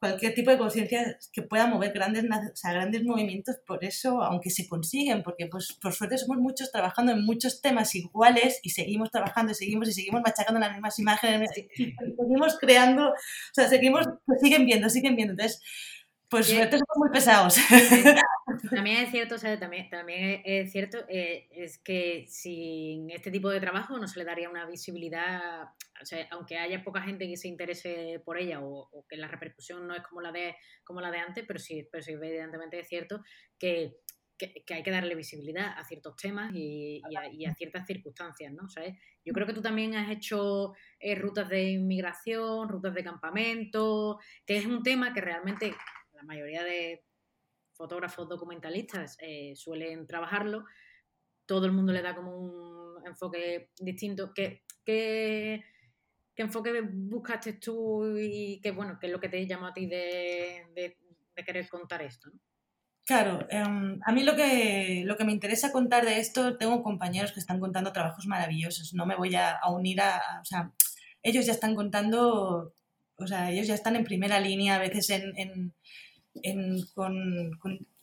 [0.02, 2.26] cualquier tipo de conciencia que pueda mover grandes,
[2.64, 3.58] grandes movimientos.
[3.68, 7.94] Por eso, aunque se consiguen, porque pues, por suerte somos muchos trabajando en muchos temas
[7.94, 13.10] iguales y seguimos trabajando y seguimos y seguimos machacando las mismas imágenes, y seguimos creando,
[13.10, 13.14] o
[13.54, 15.34] sea, seguimos, pues, siguen viendo, siguen viendo.
[15.34, 15.62] Entonces,
[16.30, 17.58] pues suerte somos muy pesados.
[18.70, 23.50] También es cierto, o sea, también, también es cierto, eh, es que sin este tipo
[23.50, 25.64] de trabajo no se le daría una visibilidad,
[26.02, 29.88] o sea, aunque haya poca gente que se interese por ella o, que la repercusión
[29.88, 32.88] no es como la de, como la de antes, pero sí, pero sí evidentemente es
[32.88, 33.22] cierto
[33.58, 33.98] que,
[34.38, 37.02] que, hay que darle visibilidad a ciertos temas y,
[37.46, 38.70] a, ciertas circunstancias, ¿no?
[38.70, 38.98] ¿Sabes?
[39.24, 44.58] Yo creo que tú también has hecho eh, rutas de inmigración, rutas de campamento, que
[44.58, 45.74] es un tema que realmente
[46.14, 47.04] la mayoría de
[47.82, 50.66] fotógrafos documentalistas eh, suelen trabajarlo,
[51.48, 54.32] todo el mundo le da como un enfoque distinto.
[54.36, 55.64] ¿Qué, qué,
[56.36, 60.96] enfoque buscaste tú y qué, bueno, qué es lo que te llamó a ti de,
[61.44, 62.30] querer contar esto?
[63.04, 67.32] Claro, em, a mí lo que, lo que me interesa contar de esto, tengo compañeros
[67.32, 70.72] que están contando trabajos maravillosos, no me voy a, unir a, o sea,
[71.24, 72.76] ellos ya están contando,
[73.16, 75.74] o sea, ellos ya están en primera línea a veces en
[76.96, 77.28] con,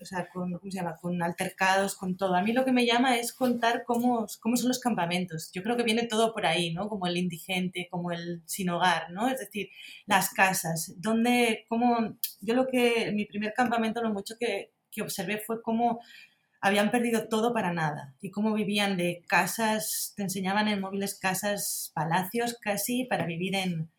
[0.00, 0.96] o sea, con, ¿cómo se llama?
[1.00, 2.34] con altercados, con todo.
[2.34, 5.50] A mí lo que me llama es contar cómo, cómo son los campamentos.
[5.52, 6.88] Yo creo que viene todo por ahí, ¿no?
[6.88, 9.28] Como el indigente, como el sin hogar, ¿no?
[9.28, 9.70] Es decir,
[10.06, 15.38] las casas, donde, cómo, yo lo que, mi primer campamento, lo mucho que, que observé
[15.38, 16.00] fue cómo
[16.60, 21.92] habían perdido todo para nada y cómo vivían de casas, te enseñaban en móviles casas,
[21.94, 23.90] palacios casi, para vivir en,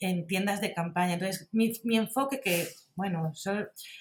[0.00, 1.14] en tiendas de campaña.
[1.14, 3.32] Entonces, mi enfoque que bueno,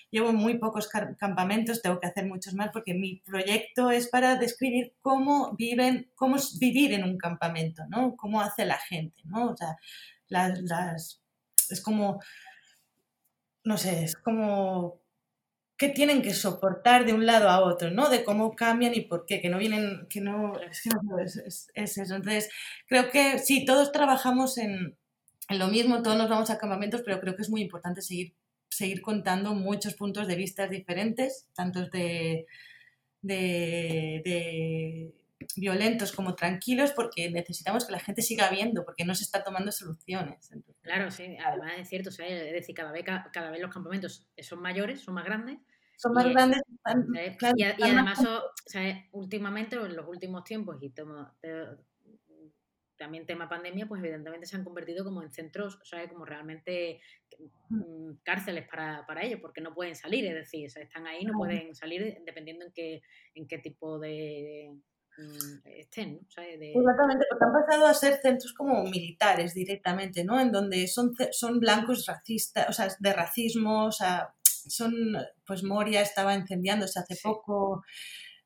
[0.10, 4.96] llevo muy pocos campamentos, tengo que hacer muchos más porque mi proyecto es para describir
[5.02, 8.16] cómo viven, cómo es vivir en un campamento, ¿no?
[8.16, 9.52] Cómo hace la gente, ¿no?
[9.52, 9.76] O sea,
[10.30, 11.22] las,
[11.70, 12.22] es como,
[13.66, 15.02] no sé, es como
[15.78, 18.10] qué tienen que soportar de un lado a otro, ¿no?
[18.10, 22.16] De cómo cambian y por qué, que no vienen, que no, es eso.
[22.16, 22.50] Entonces,
[22.88, 24.98] creo que sí, todos trabajamos en,
[25.50, 28.34] en lo mismo, todos nos vamos a campamentos, pero creo que es muy importante seguir
[28.76, 32.46] seguir contando muchos puntos de vista diferentes, tanto de,
[33.22, 35.14] de,
[35.56, 39.72] violentos como tranquilos, porque necesitamos que la gente siga viendo, porque no se está tomando
[39.72, 40.52] soluciones.
[40.82, 45.02] claro, sí, además es cierto, es decir, cada vez, cada vez los campamentos son mayores,
[45.02, 45.60] son más grandes.
[45.98, 46.62] Son más grandes.
[47.56, 48.20] y, además,
[49.12, 51.32] últimamente, en los últimos tiempos, y tomo,
[52.98, 56.10] también tema pandemia, pues evidentemente se han convertido como en centros, ¿sabes?
[56.10, 57.02] Como realmente
[57.70, 61.76] mm, cárceles para, para, ellos, porque no pueden salir, es decir, están ahí, no pueden
[61.76, 63.02] salir dependiendo en qué,
[63.34, 64.72] en qué tipo de,
[65.18, 66.20] mm, estén, ¿no?
[66.20, 70.40] Exactamente, porque han pasado a ser centros como militares directamente, ¿no?
[70.40, 74.94] En donde son, son blancos racistas, o sea, de racismo, o sea, son,
[75.46, 77.84] pues Moria estaba incendiándose hace poco,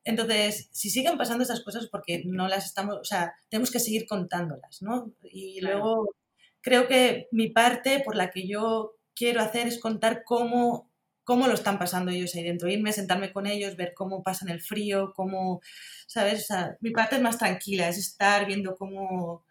[0.09, 4.07] entonces, si siguen pasando esas cosas, porque no las estamos, o sea, tenemos que seguir
[4.07, 5.13] contándolas, ¿no?
[5.23, 6.15] Y luego
[6.61, 10.91] creo que mi parte por la que yo quiero hacer es contar cómo,
[11.23, 14.61] cómo lo están pasando ellos ahí dentro, irme, sentarme con ellos, ver cómo pasan el
[14.61, 15.61] frío, cómo,
[16.07, 16.41] ¿sabes?
[16.41, 19.45] O sea, mi parte es más tranquila, es estar viendo cómo...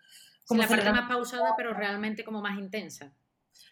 [0.45, 3.15] cómo la parte más pausada, pero realmente como más intensa.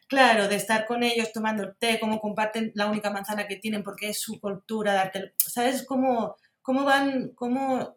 [0.09, 3.83] Claro, de estar con ellos tomando el té, cómo comparten la única manzana que tienen
[3.83, 5.85] porque es su cultura, darte, ¿sabes?
[5.85, 7.97] Como cómo van, cómo,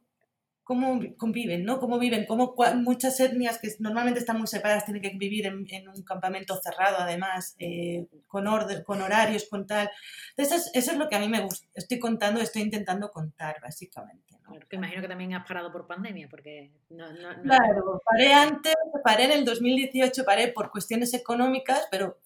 [0.64, 1.80] cómo conviven, ¿no?
[1.80, 6.04] Cómo viven, cómo muchas etnias que normalmente están muy separadas tienen que vivir en, un
[6.04, 9.90] campamento cerrado, además, eh, con orden, con horarios, con tal.
[10.38, 14.36] Entonces, eso es lo que a mí me gusta, estoy contando, estoy intentando contar, básicamente.
[14.44, 14.60] ¿no?
[14.70, 19.24] que imagino que también has parado por pandemia, porque no, no, Claro, paré antes, paré
[19.26, 22.20] en el 2018, paré por cuestiones económicas, pero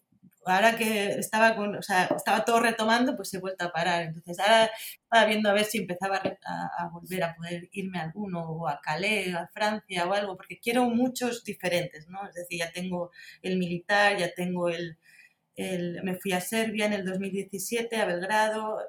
[0.45, 4.03] ahora que estaba, con, o sea, estaba todo retomando, pues he vuelto a parar.
[4.03, 4.69] Entonces ahora
[5.01, 8.79] estaba viendo a ver si empezaba a, volver a poder irme a alguno, o a
[8.82, 12.27] Calais, a Francia o algo, porque quiero muchos diferentes, ¿no?
[12.27, 14.97] Es decir, ya tengo el militar, ya tengo el,
[15.56, 18.79] el me fui a Serbia en el 2017, a Belgrado.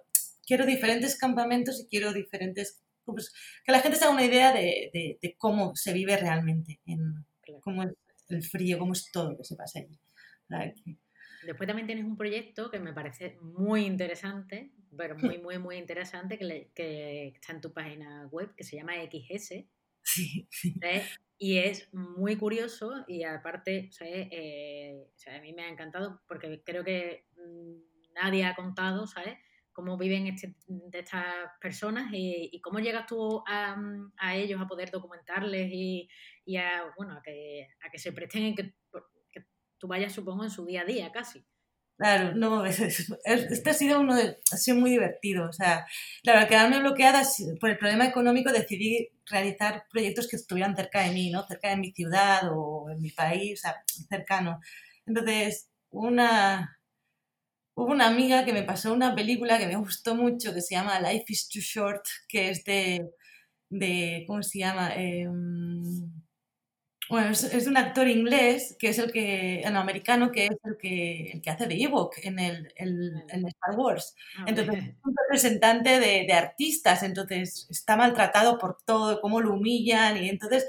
[0.47, 3.33] Quiero diferentes campamentos y quiero diferentes pues,
[3.65, 7.27] que la gente se haga una idea de, de, cómo se vive realmente, en,
[7.63, 7.91] cómo es
[8.29, 9.99] el frío, cómo es todo lo que se pasa allí.
[11.45, 16.39] Después también tienes un proyecto que me parece muy interesante, pero muy, muy, muy interesante,
[16.39, 19.65] que, que está en tu página web, que se llama XS.
[20.03, 20.49] Sí.
[21.39, 27.27] Y es muy curioso y aparte, eh, a mí me ha encantado porque creo que
[27.37, 29.37] mm, nadie ha contado, ¿sabes?
[29.75, 31.27] cómo viven este, de estas
[31.61, 33.77] personas y, cómo llegas tú a,
[34.17, 36.09] a, ellos a poder documentarles y,
[36.47, 38.75] y a, bueno, a, que, a que se presten en que,
[39.79, 41.45] tú vayas, supongo, en su día a día casi.
[41.97, 45.49] Claro, no, este ha sido uno de, ha sido muy divertido.
[45.49, 45.87] O sea,
[46.23, 47.23] claro, al quedarme bloqueada
[47.61, 51.47] por el problema económico decidí realizar proyectos que estuvieran cerca de mí, ¿no?
[51.47, 54.61] Cerca de mi ciudad o en mi país, o sea, cercano.
[55.07, 56.79] Entonces, una,
[57.77, 61.01] Hubo una amiga que me pasó una película que me gustó mucho que se llama
[61.01, 63.11] Life is Too Short, que es de,
[63.69, 64.95] de ¿cómo se llama?
[64.95, 66.14] Em,
[67.09, 70.77] bueno, es, es, un actor inglés que es el que, no, americano, que es el
[70.77, 74.15] que, el que hace de Ewok en, el, el, en Star Wars.
[74.39, 79.55] Ah, entonces, es un representante de, de, artistas, entonces está maltratado por todo, cómo lo
[79.55, 80.67] humillan, y entonces,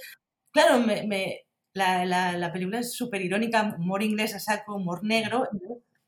[0.51, 5.03] claro, me, me la, la, la, película es súper irónica, humor inglés a saco, humor
[5.03, 5.47] negro,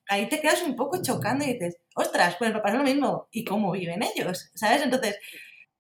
[0.09, 3.27] ahí te quedas un poco chocando y dices, ostras, pues me pasa lo mismo.
[3.31, 4.49] ¿Y cómo viven ellos?
[4.55, 4.81] ¿Sabes?
[4.81, 5.17] Entonces,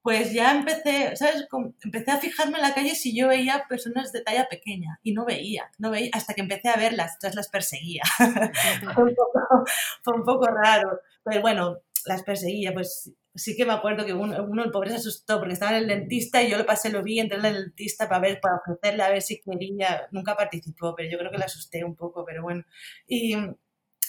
[0.07, 1.49] pues ya empecé, ¿sabes?
[1.83, 5.25] Empecé a fijarme en la calle si yo veía personas de talla pequeña y no
[5.25, 8.03] veía, no veía, hasta que empecé a verlas, entonces las perseguía.
[8.95, 9.65] fue, un poco,
[10.01, 14.45] fue, un poco, raro, pero bueno, las perseguía, pues sí que me acuerdo que uno,
[14.45, 17.03] uno, el pobre se asustó porque estaba en el dentista y yo lo pasé, lo
[17.03, 20.95] vi, entré en el dentista para ver, para ofrecerle a ver si quería, nunca participó,
[20.95, 22.63] pero yo creo que le asusté un poco, pero bueno.
[23.09, 23.35] Y,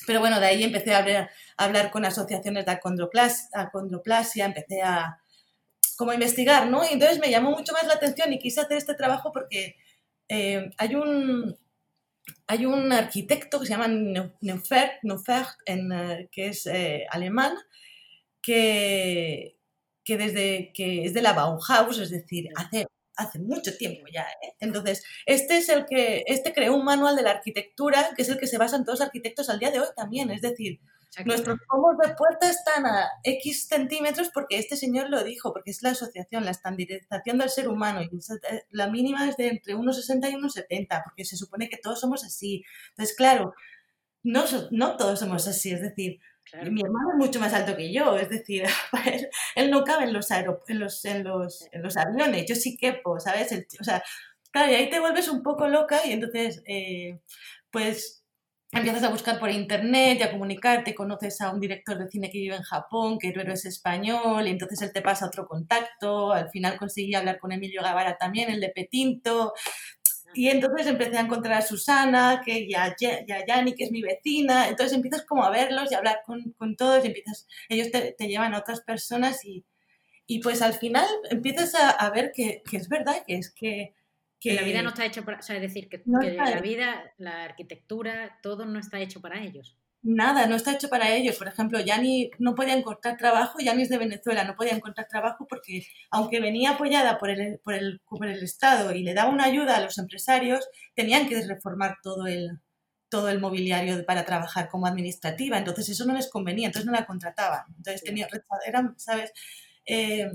[0.06, 5.18] pero bueno, de ahí empecé a hablar, con asociaciones de acondroplasia, empecé a
[5.98, 6.84] como investigar, ¿no?
[6.84, 9.76] Y entonces me llamó mucho más la atención y quise hacer este trabajo porque
[10.28, 11.58] eh, hay un
[12.46, 14.92] hay un arquitecto que se llama Neufert,
[15.66, 17.54] en, eh, que es eh, alemán,
[18.40, 19.58] que,
[20.04, 22.87] que, desde, que es de la Bauhaus, es decir, hace
[23.18, 24.22] hace mucho tiempo ya.
[24.22, 24.54] ¿eh?
[24.61, 28.38] Entonces, este es el que, este creó un manual de la arquitectura, que es el
[28.38, 30.30] que se basan todos los arquitectos al día de hoy también.
[30.30, 30.80] Es decir,
[31.25, 35.83] nuestros pomos de puerta están a X centímetros porque este señor lo dijo, porque es
[35.83, 38.03] la asociación, la estandarización del ser humano.
[38.03, 42.01] Y eh, la mínima es de entre 1,60 y 1,70, porque se supone que todos
[42.01, 42.64] somos así.
[42.90, 43.55] Entonces, claro,
[44.23, 45.73] no, no todos somos así.
[45.73, 46.21] Es decir,
[46.71, 48.64] mi hermano es mucho más alto que yo, es decir,
[49.55, 53.21] él, no cabe en los, en, los, en, los, en los aviones, yo sí quepo,
[53.21, 53.53] ¿sabes?
[53.79, 54.03] o sea,
[54.51, 57.21] claro, y ahí te vuelves un poco loca y entonces, eh,
[57.71, 58.17] pues
[58.72, 62.38] empiezas a buscar por internet y a comunicarte, conoces a un director de cine que
[62.38, 66.78] vive en Japón, que es español, y entonces él te pasa otro contacto, al final
[66.78, 69.54] conseguí hablar con Emilio Gavara también, el de Petinto,
[70.35, 74.68] y entonces empecé a encontrar a Susana, que ya, ya Yani, que es mi vecina.
[74.68, 78.12] Entonces empiezas como a verlos y a hablar con, con todos y empiezas, ellos te,
[78.12, 79.64] te, llevan a otras personas y,
[80.26, 83.94] y pues al final empiezas a, a ver que, que, es verdad, que es que,
[84.40, 84.55] que...
[84.55, 85.38] la vida no está hecha para...
[85.38, 89.42] O sea, es decir, que, que la vida, la arquitectura, todo no está hecho para
[89.42, 91.37] ellos nada, no está hecho para ellos.
[91.37, 95.46] Por ejemplo, Yani no podía encontrar trabajo, Yani es de Venezuela, no podía encontrar trabajo
[95.48, 99.44] porque aunque venía apoyada por el, por el, por el Estado y le daba una
[99.44, 102.61] ayuda a los empresarios, tenían que reformar todo el,
[103.09, 107.07] todo el mobiliario para trabajar como administrativa, entonces eso no les convenía, entonces no la
[107.07, 107.64] contrataban.
[107.77, 108.29] Entonces tenía,
[108.66, 109.33] eran, ¿sabes?
[109.87, 110.31] Eh,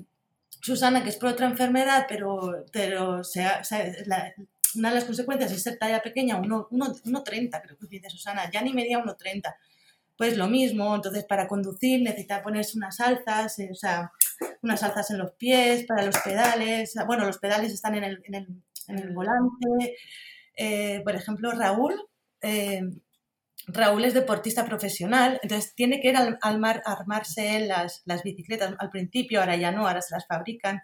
[0.63, 3.43] Susana, que es por otra enfermedad, pero, pero se,
[4.05, 4.33] la,
[4.75, 8.71] una de las consecuencias es ser talla pequeña, 1,30, creo que dice Susana, ya ni
[8.71, 9.53] medía 1,30.
[10.15, 14.13] Pues lo mismo, entonces para conducir necesita ponerse unas alzas, eh, o sea,
[14.61, 18.35] unas alzas en los pies, para los pedales, bueno, los pedales están en el, en
[18.35, 18.47] el,
[18.87, 19.97] en el volante.
[20.55, 21.95] Eh, por ejemplo, Raúl,
[22.41, 22.83] eh,
[23.67, 28.75] Raúl es deportista profesional, entonces tiene que ir al, al mar, armarse las, las bicicletas
[28.77, 30.81] al principio, ahora ya no, ahora se las fabrican.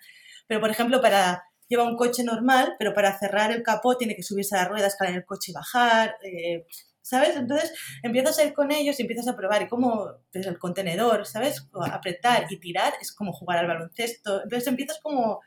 [0.48, 4.24] Pero, por ejemplo, para lleva un coche normal, pero para cerrar el capó tiene que
[4.24, 6.66] subirse a las ruedas, para el coche y bajar, eh,
[7.02, 7.36] ¿sabes?
[7.36, 7.74] Entonces
[8.04, 11.70] empiezas a ir con ellos y empiezas a probar y como desde el contenedor, ¿sabes?
[11.92, 14.44] Apretar y tirar es como jugar al baloncesto.
[14.44, 15.42] Entonces empiezas como...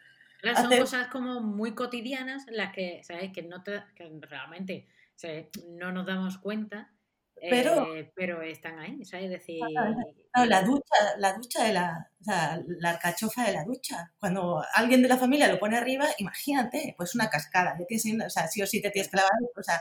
[0.55, 3.33] son cosas como muy cotidianas las que, ¿sabes?
[3.33, 4.87] Que, no te, que realmente
[5.69, 6.93] no nos damos cuenta
[7.41, 9.31] pero, eh, pero están ahí, ¿sabes?
[9.31, 9.61] decir...
[10.35, 14.13] la ducha, la ducha de la, o sea, la alcachofa de la ducha.
[14.19, 17.77] Cuando alguien de la familia lo pone arriba, imagínate, pues una cascada.
[17.79, 19.81] o sea, sí o sí te tienes que lavar, o sea,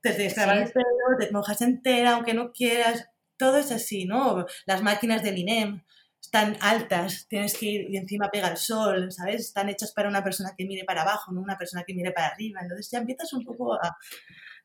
[0.00, 3.08] te tienes que lavar el pelo, te mojas entera, aunque no quieras.
[3.36, 4.46] Todo es así, ¿no?
[4.64, 5.82] Las máquinas del INEM
[6.26, 9.42] están altas, tienes que ir y encima pega el sol, ¿sabes?
[9.42, 12.28] Están hechas para una persona que mire para abajo, no una persona que mire para
[12.28, 12.60] arriba.
[12.62, 13.96] Entonces ya empiezas un poco a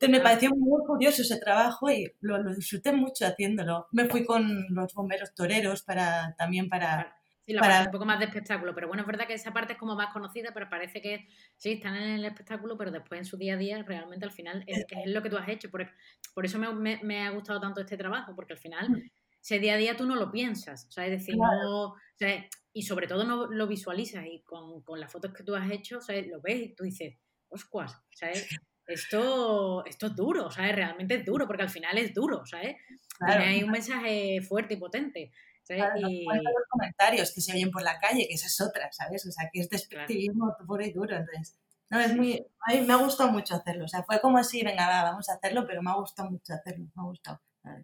[0.02, 3.88] entonces me pareció muy curioso ese trabajo y lo, disfruté mucho haciéndolo.
[3.92, 7.16] Me fui con los bomberos toreros para también para...
[7.46, 7.82] Sí, la para...
[7.84, 10.12] un poco más de espectáculo, pero bueno, es verdad que esa parte es como más
[10.12, 13.58] conocida, pero parece que sí, están en el espectáculo, pero después en su día a
[13.58, 15.70] día realmente al final es, es lo que tú has hecho.
[15.70, 15.88] Por,
[16.34, 19.10] por eso me, me, ha gustado tanto este trabajo, porque al final mm.
[19.42, 22.46] Ese día a día tú no lo piensas, o sea, es decir, no, o sea,
[22.74, 25.98] y sobre todo no lo visualizas y con, con, las fotos que tú has hecho,
[25.98, 27.18] o sea, lo ves y tú dices,
[27.50, 28.48] oscuas, ¿sabes?
[28.88, 30.76] esto, esto es duro, ¿sabes?
[30.76, 32.78] Realmente es duro, porque al final es duro, ¿sabes?
[33.18, 33.44] Claro.
[33.44, 35.32] hay un mensaje fuerte y potente.
[35.64, 35.84] ¿sabes?
[36.08, 36.26] y...
[36.26, 39.26] los comentarios que se oyen por la calle, que esa es otra, ¿sabes?
[39.26, 41.58] O sea, que es despectivismo puro y duro, entonces...
[41.90, 42.46] No, es muy...
[42.68, 45.34] A mí me ha gustado mucho hacerlo, o sea, fue como así, venga, vamos a
[45.34, 47.42] hacerlo, pero me ha gustado mucho hacerlo, me ha gustado.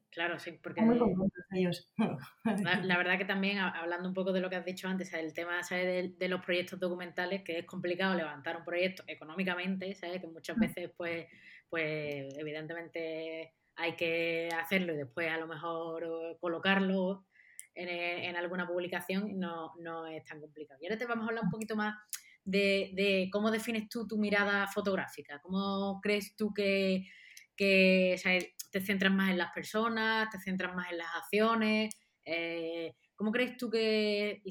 [0.10, 0.82] Claro, sí, porque
[1.52, 1.94] ellos.
[2.84, 5.62] La, verdad que también, hablando un poco de lo que has dicho antes, el tema
[5.70, 10.20] De, de, los proyectos documentales, que es complicado levantar un proyecto económicamente, ¿sabes?
[10.20, 10.60] que muchas mm.
[10.60, 11.28] veces, pues,
[11.70, 17.28] pues evidentemente hay que hacerlo y después a lo mejor colocarlo
[17.76, 20.80] en, en alguna publicación, no, no, es tan complicado.
[20.82, 21.96] Y ahora te vamos a hablar un poquito más
[22.44, 27.06] de, de cómo defines tú tu mirada fotográfica, cómo crees tú que
[27.58, 28.18] que
[28.70, 31.96] te centras más en las personas, te centras más en las acciones.
[32.26, 34.42] Eh, ¿Cómo crees tú que,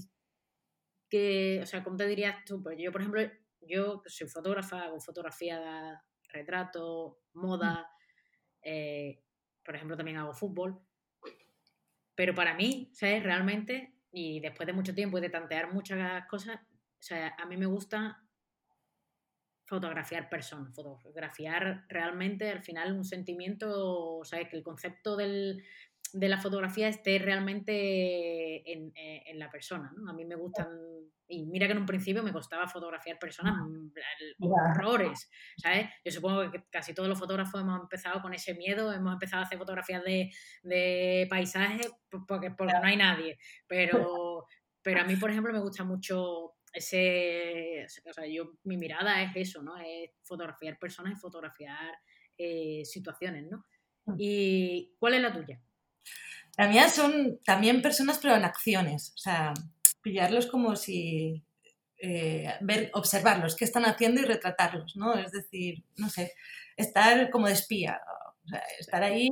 [1.09, 2.63] que, o sea, cómo te dirías tú?
[2.63, 3.23] Pues yo, por ejemplo,
[3.61, 5.99] yo soy fotógrafa, hago fotografía de
[6.29, 7.89] retrato, moda,
[8.63, 9.23] eh,
[9.65, 10.81] por ejemplo, también hago fútbol.
[12.15, 13.23] Pero para mí, ¿sabes?
[13.23, 17.57] Realmente, y después de mucho tiempo y de tantear muchas cosas, o sea, a mí
[17.57, 18.26] me gusta
[19.67, 25.65] fotografiar personas, fotografiar realmente al final un sentimiento, o sea, que el concepto del,
[26.13, 30.09] de la fotografía esté realmente en, eh, en, la persona, ¿no?
[30.09, 30.69] A mí me gustan,
[31.29, 33.55] y mira que en un principio me costaba fotografiar personas,
[34.39, 35.89] horrores, ¿sabes?
[36.05, 39.47] Yo supongo que casi todos los fotógrafos hemos empezado con ese miedo, hemos empezado a
[39.47, 40.31] hacer fotografías de,
[40.63, 41.93] de paisajes
[42.27, 44.47] porque, porque no hay nadie, pero,
[44.81, 49.31] pero a mí, por ejemplo, me gusta mucho ese, o sea, yo, mi mirada es
[49.35, 49.77] eso, ¿no?
[49.79, 51.95] Es fotografiar personas y fotografiar
[52.37, 53.65] eh, situaciones, ¿no?
[54.05, 54.15] Mm.
[54.19, 55.61] ¿Y cuál es la tuya?
[56.59, 59.55] La mía son también personas, pero en acciones, o sea,
[60.03, 61.43] pillarlos como si,
[61.99, 65.15] eh, ver, observarlos, qué están haciendo y retratarlos, ¿no?
[65.15, 66.35] Es decir, no sé,
[66.77, 68.01] estar como de espía,
[68.45, 69.31] o sea, estar ahí,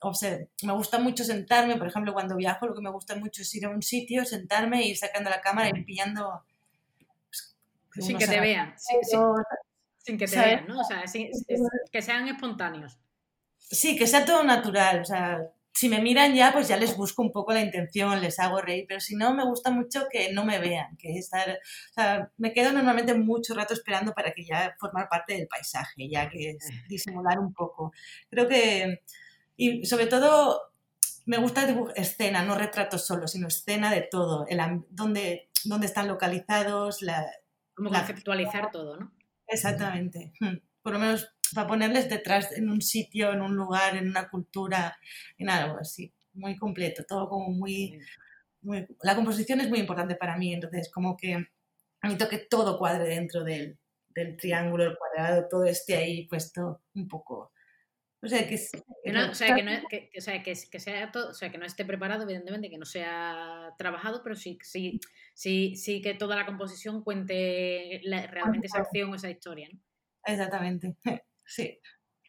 [0.00, 0.48] observar.
[0.62, 3.66] Me gusta mucho sentarme, por ejemplo, cuando viajo, lo que me gusta mucho es ir
[3.66, 6.44] a un sitio, sentarme, ir sacando la cámara y pillando
[8.00, 8.74] sin que te vean.
[9.98, 10.80] Sin, que te vean, ¿no?
[10.80, 11.04] O sea,
[11.90, 12.98] que sean espontáneos.
[13.58, 15.00] Sí, que sea todo natural.
[15.00, 15.38] O sea,
[15.72, 18.84] si me miran ya, pues ya les busco un poco la intención, les hago reír,
[18.86, 22.52] pero si no, me gusta mucho que no me vean, que estar, o sea, me
[22.52, 26.68] quedo normalmente mucho rato esperando para que ya formar parte del paisaje, ya que es
[26.88, 27.92] disimular un poco.
[28.30, 29.02] Creo que,
[29.56, 30.60] y sobre todo,
[31.24, 31.66] me gusta
[31.96, 37.26] escena, no retratos solo, sino escena de todo, el, dónde, dónde están localizados, la,
[37.74, 39.12] como conceptualizar todo, ¿no?
[39.46, 40.32] Exactamente.
[40.40, 40.56] Hmm.
[40.82, 44.96] Por lo menos para ponerles detrás en un sitio, en un lugar, en una cultura,
[45.38, 46.12] en algo así.
[46.34, 48.00] Muy completo, todo como muy,
[48.62, 48.86] muy...
[49.02, 51.46] La composición es muy importante para mí, entonces como que
[52.02, 57.06] necesito que todo cuadre dentro del, del triángulo, el cuadrado, todo esté ahí puesto un
[57.06, 57.51] poco
[58.24, 58.56] o sea, que,
[59.12, 61.66] no, o sea, que, no, que, o sea, que, sea todo, o sea, que no
[61.66, 65.00] esté preparado, evidentemente, que no sea trabajado, pero sí, sí,
[65.34, 68.00] sí, sí que toda la composición cuente
[68.30, 69.80] realmente esa acción o esa historia, ¿no?
[70.24, 70.96] Exactamente,
[71.44, 71.80] sí.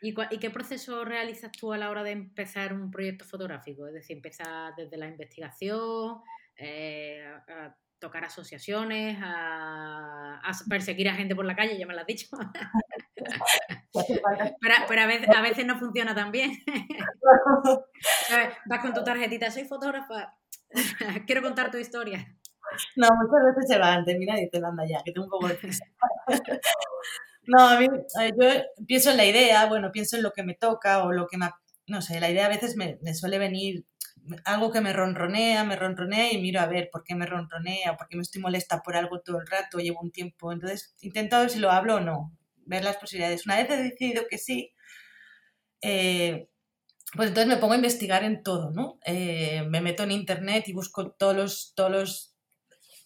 [0.02, 3.88] ¿Y, ¿Y, qué proceso realizas tú a la hora de empezar un proyecto fotográfico?
[3.88, 6.22] Es decir, empiezas desde la investigación,
[6.58, 12.02] eh, a tocar asociaciones, a, a, perseguir a gente por la calle, ya me lo
[12.02, 12.28] has dicho.
[14.62, 16.52] pero, pero a, veces, a, veces, no funciona tan bien.
[18.66, 20.36] Vas con tu tarjetita, soy fotógrafa,
[21.28, 22.26] quiero contar tu historia.
[22.96, 25.48] No, muchas veces se va antes, mira, y te manda ya, que tengo un poco
[25.48, 25.60] de
[27.46, 28.48] No, a mí, yo
[28.88, 31.50] pienso en la idea, bueno, pienso en lo que me toca o lo que me,
[31.86, 33.86] no sé, la idea a veces me, me suele venir
[34.46, 38.08] algo que me ronronea, me ronronea y miro a ver por qué me ronronea, por
[38.08, 40.52] qué me estoy molesta por algo todo el rato, llevo un tiempo.
[40.52, 42.32] Entonces intento ver si lo hablo o no,
[42.66, 43.46] ver las posibilidades.
[43.46, 44.72] Una vez he decidido que sí,
[45.82, 46.50] eh,
[47.16, 49.00] pues entonces me pongo a investigar en todo, ¿no?
[49.06, 52.36] Eh, me meto en internet y busco todos los, todos los,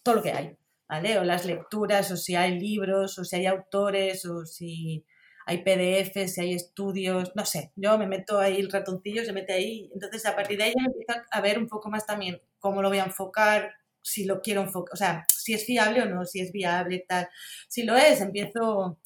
[0.02, 0.56] todo lo que hay,
[0.88, 1.18] ¿vale?
[1.18, 5.04] O las lecturas, o si hay libros, o si hay autores, o si
[5.46, 9.54] hay PDFs, si hay estudios, no sé, yo me meto ahí, el ratoncillo se mete
[9.54, 12.90] ahí, entonces a partir de ahí empiezo a ver un poco más también cómo lo
[12.90, 16.40] voy a enfocar, si lo quiero enfocar, o sea, si es fiable o no, si
[16.40, 17.28] es viable, tal.
[17.68, 19.00] Si lo es, empiezo,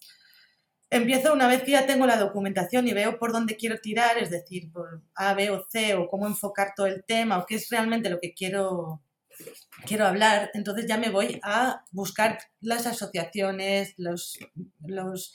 [0.93, 4.31] empiezo una vez que ya tengo la documentación y veo por dónde quiero tirar, es
[4.31, 7.71] decir, por A, B o C, o cómo enfocar todo el tema, o qué es
[7.71, 9.03] realmente lo que quiero,
[9.87, 14.39] quiero hablar, entonces ya me voy a buscar las asociaciones, los,
[14.87, 15.35] los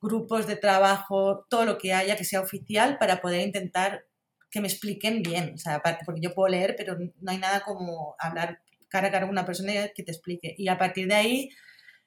[0.00, 4.06] grupos de trabajo, todo lo que haya que sea oficial para poder intentar
[4.48, 5.54] que me expliquen bien.
[5.54, 9.10] O sea, aparte, porque yo puedo leer, pero no hay nada como hablar cara a
[9.10, 10.54] cara con una persona que te explique.
[10.56, 11.50] Y a partir de ahí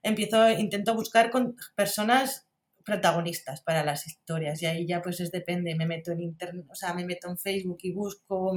[0.04, 2.47] empiezo, intento buscar con personas
[2.88, 6.74] protagonistas para las historias y ahí ya pues es depende, me meto en internet, o
[6.74, 8.56] sea, me meto en Facebook y busco,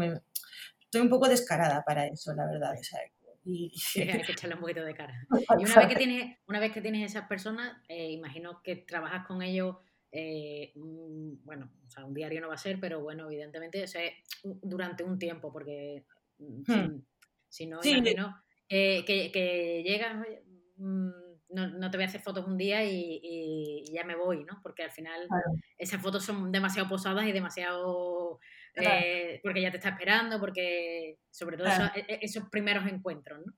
[0.81, 2.73] estoy un poco descarada para eso, la verdad.
[2.79, 3.01] O sea,
[3.45, 3.73] y...
[3.97, 5.27] hay que echarle un poquito de cara.
[5.59, 9.27] Y una vez que tienes, una vez que tienes esas personas, eh, imagino que trabajas
[9.27, 9.79] con ellos,
[10.13, 15.03] eh, bueno, o sea, un diario no va a ser, pero bueno, evidentemente, o durante
[15.03, 16.05] un tiempo, porque
[16.39, 17.05] mm, hmm.
[17.49, 20.25] si, no, imagino que, que llegas,
[20.77, 24.61] mm, no, no, te voy a hacer fotos un día y, ya me voy, ¿no?
[24.63, 25.29] Porque al final
[25.79, 28.41] esas fotos son demasiado posadas y demasiado
[28.75, 33.53] eh, porque ya te está esperando, porque sobre todo e, e, esos, primeros encuentros, ¿no?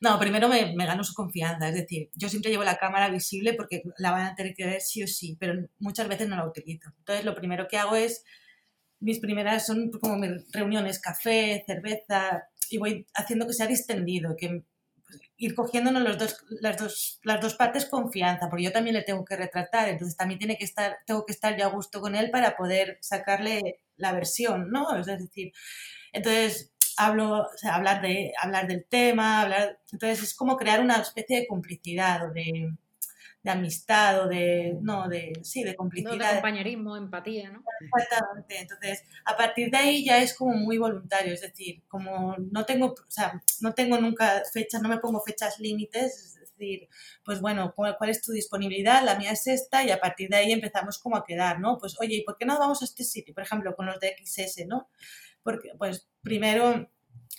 [0.00, 3.52] No, primero me, me, gano su confianza, es decir, yo siempre llevo la cámara visible
[3.52, 6.46] porque la van a tener que ver sí o sí, pero muchas veces no la
[6.46, 6.90] utilizo.
[6.98, 8.24] Entonces, lo primero que hago es,
[9.00, 14.62] mis primeras son como mis reuniones, café, cerveza, y voy haciendo que sea distendido, que
[15.36, 19.24] ir cogiéndonos los dos, las, dos, las dos partes confianza, porque yo también le tengo
[19.24, 22.30] que retratar, entonces también tiene que estar, tengo que estar yo a gusto con él
[22.30, 24.96] para poder sacarle la versión, ¿no?
[24.96, 25.52] Es decir,
[26.12, 30.96] entonces hablo, o sea, hablar, de, hablar del tema, hablar, entonces es como crear una
[30.96, 32.70] especie de complicidad o de,
[33.46, 36.30] de amistad o de, no, de, sí, de complicidad.
[36.30, 37.62] de compañerismo, empatía, ¿no?
[37.80, 42.66] Exactamente, entonces a partir de ahí ya es como muy voluntario, es decir, como no
[42.66, 46.88] tengo, o sea, no tengo nunca fechas, no me pongo fechas límites, es decir,
[47.24, 49.04] pues bueno, ¿cuál, es tu disponibilidad?
[49.04, 51.78] La mía es esta y a partir de ahí empezamos como a quedar, ¿no?
[51.78, 53.32] Pues oye, ¿y por qué no vamos a este sitio?
[53.32, 54.88] Por ejemplo, con los de XS, ¿no?
[55.44, 56.90] Porque, pues primero,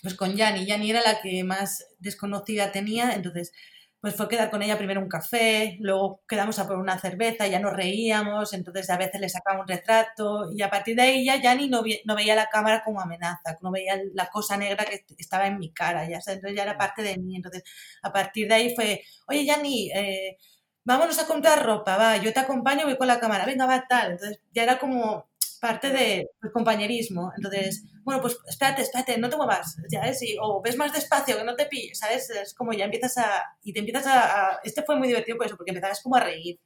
[0.02, 3.52] pues con Yani, Yani era la que más desconocida tenía, entonces
[4.00, 7.58] pues fue quedar con ella primero un café, luego quedamos a por una cerveza, ya
[7.58, 11.54] nos reíamos, entonces a veces le sacaba un retrato y a partir de ahí ya,
[11.56, 15.46] ni no, no, veía la cámara como amenaza, no veía la cosa negra que estaba
[15.48, 17.64] en mi cara, ya, entonces ya era parte de mí, entonces
[18.02, 20.36] a partir de ahí fue, oye Yani, eh,
[20.84, 24.12] vámonos a comprar ropa, va, yo te acompaño, voy con la cámara, venga, va, tal,
[24.12, 25.28] entonces ya era como
[25.58, 27.32] parte del compañerismo.
[27.36, 31.44] Entonces, bueno, pues espérate, espérate, no te muevas, ya es, o ves más despacio, que
[31.44, 32.30] no te pilles, ¿sabes?
[32.30, 35.56] Es como ya empiezas a, y te empiezas a, este fue muy divertido por eso,
[35.56, 36.58] porque empezabas como a reír,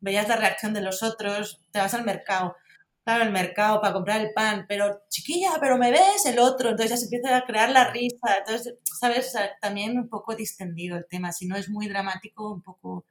[0.00, 2.56] veías la reacción de los otros, te vas al mercado,
[3.04, 6.90] claro, el mercado para comprar el pan, pero chiquilla, pero me ves el otro, entonces
[6.90, 9.32] ya se empieza a crear la risa, entonces, ¿sabes?
[9.60, 13.06] también un poco distendido el tema, si no es muy dramático, un poco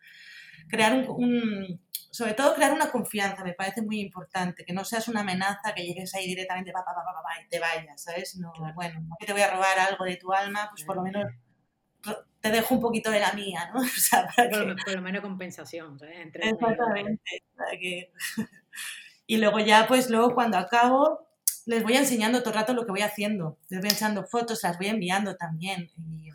[0.69, 1.79] crear un
[2.11, 5.85] sobre todo crear una confianza, me parece muy importante, que no seas una amenaza, que
[5.85, 8.35] llegues ahí directamente pa, pa, pa, y te vayas, ¿sabes?
[8.37, 11.03] No, bueno, no que te voy a robar algo de tu alma, pues por lo
[11.03, 11.25] menos
[12.41, 13.79] te dejo un poquito de la mía, ¿no?
[13.81, 14.83] O sea, para por, que...
[14.83, 16.19] por, lo menos compensación, ¿sabes?
[16.19, 17.43] Entre Exactamente.
[19.27, 21.27] Y luego ya, pues luego cuando acabo,
[21.67, 23.59] les voy enseñando todo el rato lo que voy haciendo.
[23.69, 25.91] Les voy enseñando fotos, las voy enviando también.
[25.95, 26.31] Y,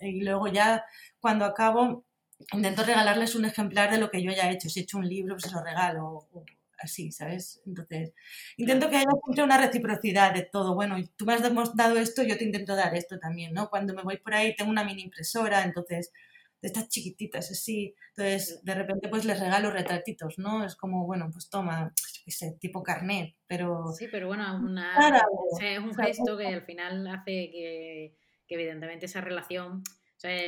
[0.00, 0.84] y luego ya
[1.20, 2.04] cuando acabo,
[2.52, 4.68] intento regalarles un ejemplar de lo que yo ya he hecho.
[4.68, 6.06] Si he hecho un libro, pues se lo regalo.
[6.32, 6.44] O
[6.82, 7.62] así, ¿sabes?
[7.66, 8.12] Entonces,
[8.56, 10.74] intento que haya siempre una reciprocidad de todo.
[10.74, 11.42] Bueno, tú me has
[11.76, 13.68] dado esto, yo te intento dar esto también, ¿no?
[13.70, 16.12] Cuando me voy por ahí tengo una mini impresora, entonces,
[16.60, 17.94] de estas chiquititas así.
[18.16, 20.64] Entonces, de repente, pues les regalo retratitos, ¿no?
[20.64, 21.92] Es como, bueno, pues toma,
[22.26, 23.92] ese tipo carnet, pero...
[23.92, 25.22] Sí, pero bueno, una,
[25.60, 28.16] es un gesto que al final hace que,
[28.46, 29.82] que evidentemente esa relación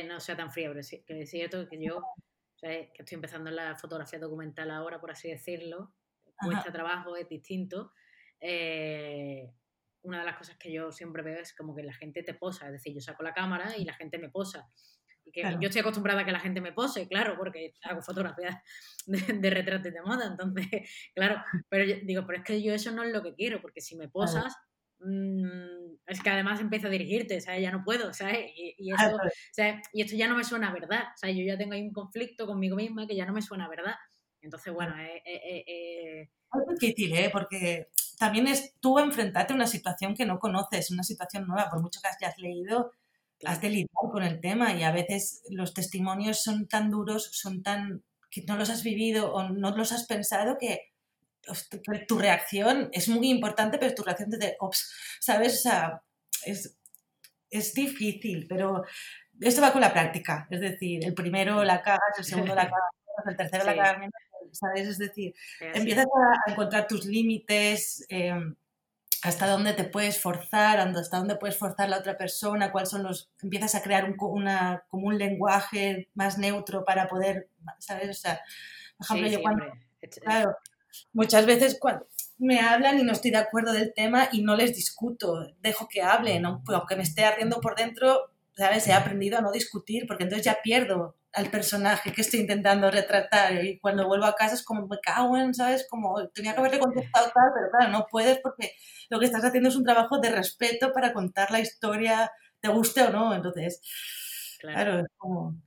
[0.07, 2.01] no sea tan fría, pero que es cierto que yo,
[2.59, 5.93] que estoy empezando en la fotografía documental ahora, por así decirlo,
[6.37, 7.91] cuesta trabajo, es distinto.
[8.39, 9.51] Eh,
[10.01, 12.67] una de las cosas que yo siempre veo es como que la gente te posa,
[12.67, 14.69] es decir, yo saco la cámara y la gente me posa.
[15.25, 18.57] Y que Yo estoy acostumbrada a que la gente me pose, claro, porque hago fotografías
[19.07, 20.67] de, retratos de moda, entonces,
[21.15, 23.81] claro, pero yo digo, pero es que yo eso no es lo que quiero, porque
[23.81, 24.55] si me posas,
[25.05, 27.61] Mm, es que además empiezo a dirigirte, ¿sabes?
[27.61, 28.51] Ya no puedo, ¿sabes?
[28.55, 29.11] Y, ah,
[29.55, 31.93] eso, y esto ya no me suena a verdad, o yo ya tengo ahí un
[31.93, 33.95] conflicto conmigo misma que ya no me suena a verdad.
[34.41, 36.29] Entonces, bueno, es,
[36.79, 37.29] difícil, ¿eh?
[37.31, 41.81] Porque también es tú enfrentarte a una situación que no conoces, una situación nueva, por
[41.81, 42.91] mucho que hayas leído,
[43.43, 47.61] has de lidiar con el tema y a veces los testimonios son tan duros, son
[47.61, 50.94] tan que no los has vivido o no los has pensado que
[52.07, 55.59] tu reacción es muy importante, pero tu reacción de, ops, ¿sabes?
[55.59, 56.01] O sea,
[56.45, 56.77] es,
[57.49, 58.83] es difícil, pero
[59.39, 60.47] esto va con la práctica.
[60.49, 64.11] Es decir, el primero la cagas, el segundo la cagas, el tercero la cagas,
[64.51, 64.87] ¿sabes?
[64.87, 68.55] Es decir, empiezas a encontrar tus límites, em,
[69.23, 73.31] hasta dónde te puedes forzar, hasta dónde puedes forzar la otra persona, cuáles son los...
[73.41, 78.09] Empiezas a crear un, una, como un lenguaje más neutro para poder, ¿sabes?
[78.09, 78.41] O sea,
[78.97, 79.65] por ejemplo, yo cuando...
[80.21, 80.55] Claro,
[81.13, 84.75] muchas veces cuando me hablan y no estoy de acuerdo del tema y no les
[84.75, 88.87] discuto, dejo que hablen, aunque me esté ardiendo por dentro, ¿sabes?
[88.87, 93.63] He aprendido a no discutir porque entonces ya pierdo al personaje que estoy intentando retratar
[93.63, 95.85] y cuando vuelvo a casa es como me cago en, ¿sabes?
[95.89, 98.71] Como tenía que haberle contestado tal, pero claro, no puedes porque
[99.09, 103.03] lo que estás haciendo es un trabajo de respeto para contar la historia, te guste
[103.03, 103.81] o no, entonces...
[104.59, 105.61] Claro, es como...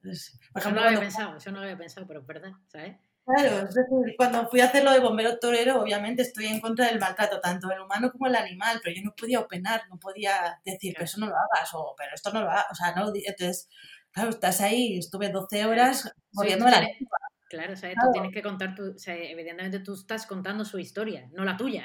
[0.52, 2.96] por ejemplo, no lo había pensado, eso no lo había pensado, pero es verdad, ¿sabes?
[3.28, 6.98] Claro, es decir, cuando fui a hacerlo de bombero torero, obviamente estoy en contra del
[6.98, 10.94] maltrato, tanto del humano como del animal, pero yo no podía opinar, no podía decir,
[10.94, 13.68] pero eso no lo hagas, o pero esto no lo hagas, o sea, no, entonces,
[14.12, 17.18] claro, estás ahí, estuve 12 horas muriendo de la lengua.
[17.50, 20.78] Claro, o sea, tú tienes que contar, tu, o sea, evidentemente tú estás contando su
[20.78, 21.84] historia, no la tuya.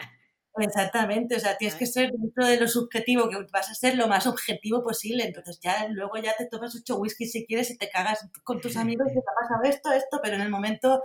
[0.55, 4.07] Exactamente, o sea, tienes que ser dentro de lo subjetivo, que vas a ser lo
[4.07, 5.25] más objetivo posible.
[5.25, 8.77] Entonces ya luego ya te tomas ocho whisky si quieres y te cagas con tus
[8.77, 11.03] amigos y te ha pasado esto, esto, pero en el momento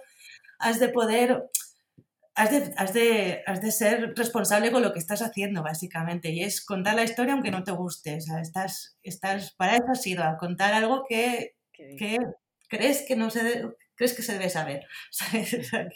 [0.59, 1.51] has de poder,
[2.35, 6.43] has de, has, de, has de ser responsable con lo que estás haciendo, básicamente, y
[6.43, 8.17] es contar la historia aunque no te guste.
[8.17, 12.19] O sea, estás, estás, para eso has ido, a contar algo que, que
[12.69, 14.87] crees que no se crees que se debe saber.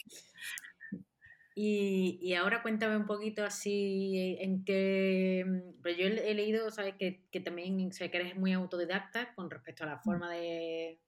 [1.55, 5.45] Y, y, ahora cuéntame un poquito así en qué...
[5.83, 6.95] Pues yo he, leído, ¿sabes?
[6.99, 10.03] Que, que también sé que eres muy autodidacta con respecto a la mm.
[10.03, 10.99] forma de,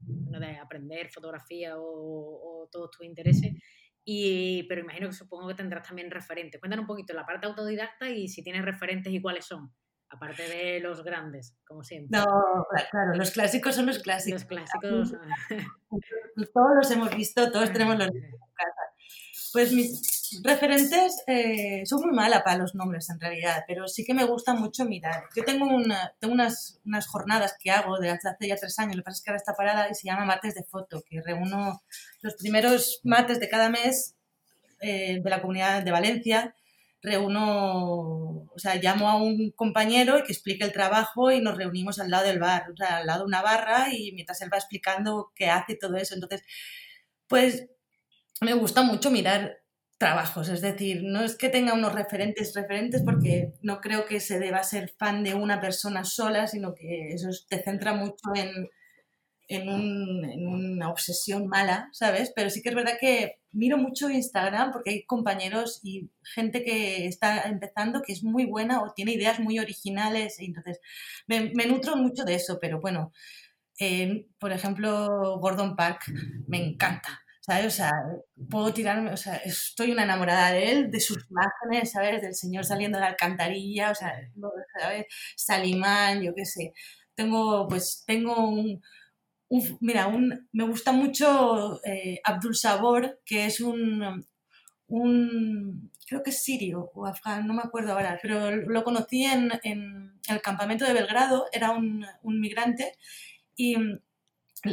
[0.00, 3.52] de aprender fotografía o, todos tus intereses.
[4.04, 6.60] Y, pero imagino que supongo que tendrás también referentes.
[6.60, 9.72] Cuéntanos un poquito la parte autodidacta y si tienes referentes y cuáles son,
[10.10, 12.18] aparte de los grandes, como siempre.
[12.18, 12.24] No,
[12.90, 14.42] claro, los clásicos son los clásicos.
[14.42, 15.12] Los clásicos.
[16.54, 18.06] Todos los hemos visto, todos tenemos los
[18.54, 18.87] casa.
[19.52, 24.24] Pues mis referentes, eh, muy mala para los nombres en realidad, pero sí que me
[24.24, 25.24] gusta mucho mirar.
[25.34, 29.02] Yo tengo, una, tengo unas, unas, jornadas que hago desde hace ya tres años, lo
[29.02, 31.82] que pasa es que ahora está parada y se llama Mates de Foto, que reúno
[32.20, 34.14] los primeros mates de cada mes
[34.80, 36.54] eh, de la comunidad de Valencia.
[37.00, 42.10] Reúno, o sea, llamo a un compañero que explique el trabajo y nos reunimos al
[42.10, 45.30] lado del bar, o sea, al lado de una barra y mientras él va explicando
[45.34, 46.14] qué hace y todo eso.
[46.14, 46.42] Entonces,
[47.28, 47.68] pues
[48.40, 49.58] me gusta mucho mirar
[49.98, 54.38] trabajos, es decir, no es que tenga unos referentes referentes porque no creo que se
[54.38, 58.68] deba ser fan de una persona sola, sino que eso te centra mucho en,
[59.48, 62.32] en, una obsesión mala, ¿sabes?
[62.34, 67.06] Pero sí que es verdad que miro mucho Instagram porque hay compañeros y gente que
[67.06, 70.80] está empezando que es muy buena o tiene ideas muy originales, y entonces
[71.26, 73.12] me, nutro mucho de eso, pero bueno,
[74.38, 76.04] por ejemplo, Gordon Park
[76.46, 77.66] me encanta ¿sabes?
[77.66, 77.92] O sea,
[78.50, 82.20] puedo tirarme, o sea, estoy una enamorada de él, de sus imágenes, ¿sabes?
[82.20, 84.14] Del señor saliendo de la alcantarilla, o sea,
[84.78, 85.06] ¿sabes?
[85.36, 86.74] Salimán, yo qué sé.
[87.14, 88.82] Tengo, pues, tengo un,
[89.80, 94.26] mira, un, me gusta mucho eh, Abdul Sabor, que es un,
[94.88, 99.52] un, creo que es sirio o afgano, no me acuerdo ahora, pero lo conocí en,
[99.62, 102.92] en el campamento de Belgrado, era un, un migrante,
[103.56, 103.76] y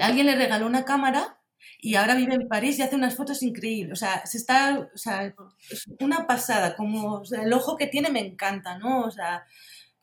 [0.01, 1.34] alguien le regaló una cámara
[1.79, 3.93] y ahora vive en París y hace unas fotos increíbles.
[3.93, 5.33] O sea, se está, o sea,
[5.69, 9.01] es una pasada, como el ojo que tiene me encanta, ¿no?
[9.03, 9.45] O sea,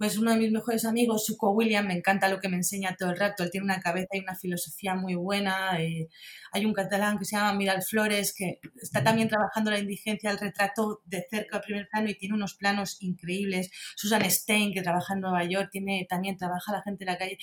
[0.02, 3.10] pues uno de mis mejores amigos, Suco William, me encanta lo que me enseña todo
[3.10, 3.44] el rato.
[3.44, 5.80] Él tiene una cabeza y una filosofía muy buena.
[5.80, 6.08] Eh,
[6.50, 10.40] hay un catalán que se llama Miral Flores, que está también trabajando la indigencia, el
[10.40, 13.70] retrato de cerca al primer plano y tiene unos planos increíbles.
[13.94, 17.38] Susan Stein, que trabaja en Nueva York, tiene, también trabaja la gente en la calle.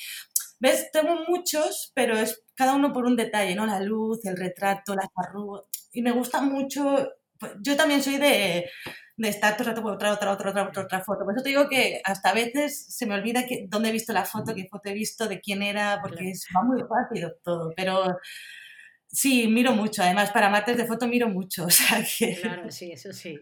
[0.60, 0.92] ¿Ves?
[0.92, 3.66] Tengo muchos, pero es cada uno por un detalle, ¿no?
[3.66, 5.64] La luz, el retrato, las arrugas.
[5.94, 7.10] Y me gusta mucho.
[7.40, 8.70] Pues, yo también soy de,
[9.20, 11.26] de estar todo el rato otra, otra, otra, otra, otra, otra foto.
[11.26, 14.14] Por eso te digo que hasta a veces se me olvida que, dónde he visto
[14.14, 17.74] la foto, qué foto he visto, de quién era, porque es, va muy rápido todo.
[17.76, 18.18] Pero
[19.08, 20.04] sí, miro mucho.
[20.04, 21.66] Además, para mates de foto miro mucho.
[21.68, 23.38] O sea que, claro, sí, eso sí.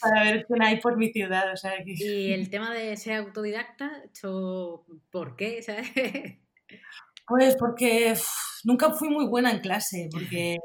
[0.00, 1.52] Para ver quién hay por mi ciudad.
[1.52, 1.94] O sea que...
[1.96, 3.90] Y el tema de ser autodidacta,
[5.10, 5.62] ¿por qué?
[5.62, 5.90] ¿sabes?
[7.26, 8.14] Pues porque
[8.64, 10.58] nunca fui muy buena en clase, porque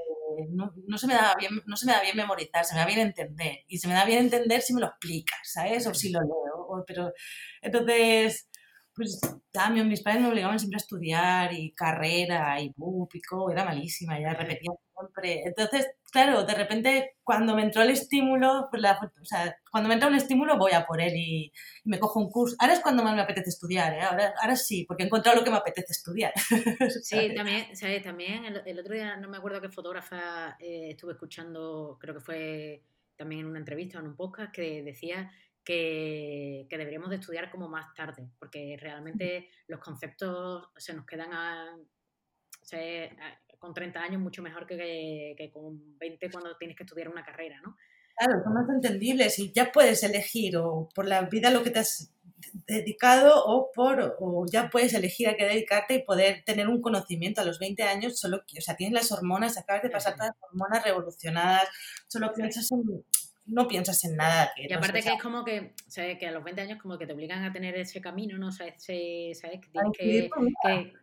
[0.51, 2.99] no, se me da bien, no se me da bien memorizar, se me da bien
[2.99, 3.59] entender.
[3.67, 5.85] Y se me da bien entender si me lo explicas, ¿sabes?
[5.87, 6.83] O si lo leo.
[6.87, 7.11] pero,
[7.61, 8.49] entonces,
[8.95, 9.19] pues
[9.51, 14.19] también mis padres me obligaban siempre a estudiar y carrera y BUP y era malísima,
[14.19, 15.43] ya repetía siempre.
[15.45, 19.95] Entonces, claro, de repente cuando me entró el estímulo, pues la, o sea, cuando me
[19.95, 21.51] entra un estímulo voy a por él y,
[21.85, 22.55] me cojo un curso.
[22.59, 24.01] Ahora es cuando más me apetece estudiar, ¿eh?
[24.01, 26.31] ahora, ahora sí, porque he encontrado lo que me apetece estudiar.
[27.03, 28.03] Sí, también, ¿sabes?
[28.03, 32.83] también el, otro día no me acuerdo qué fotógrafa eh, estuve escuchando, creo que fue
[33.15, 35.31] también en una entrevista o en un podcast, que decía
[35.63, 41.33] que, que, deberíamos de estudiar como más tarde, porque realmente los conceptos se nos quedan
[41.33, 41.75] a,
[43.63, 47.61] con 30 años mucho mejor que, que, con 20 cuando tienes que estudiar una carrera,
[47.63, 47.77] ¿no?
[48.17, 51.79] Claro, son más entendibles y ya puedes elegir o por la vida lo que te
[51.79, 52.11] has
[52.67, 57.39] dedicado o por o ya puedes elegir a qué dedicarte y poder tener un conocimiento
[57.39, 60.49] a los 20 años solo o sea tienes las hormonas acabas de pasar todas las
[60.51, 61.69] hormonas revolucionadas
[62.07, 62.83] solo piensas en
[63.45, 64.51] no piensas en nada.
[64.55, 66.17] Que y aparte que es como que, ¿sabes?
[66.17, 68.51] que a los 20 años como que te obligan a tener ese camino, ¿no?
[68.51, 68.75] ¿Sabes?
[68.83, 69.59] ¿Sabes?
[69.59, 70.93] Que tienes que,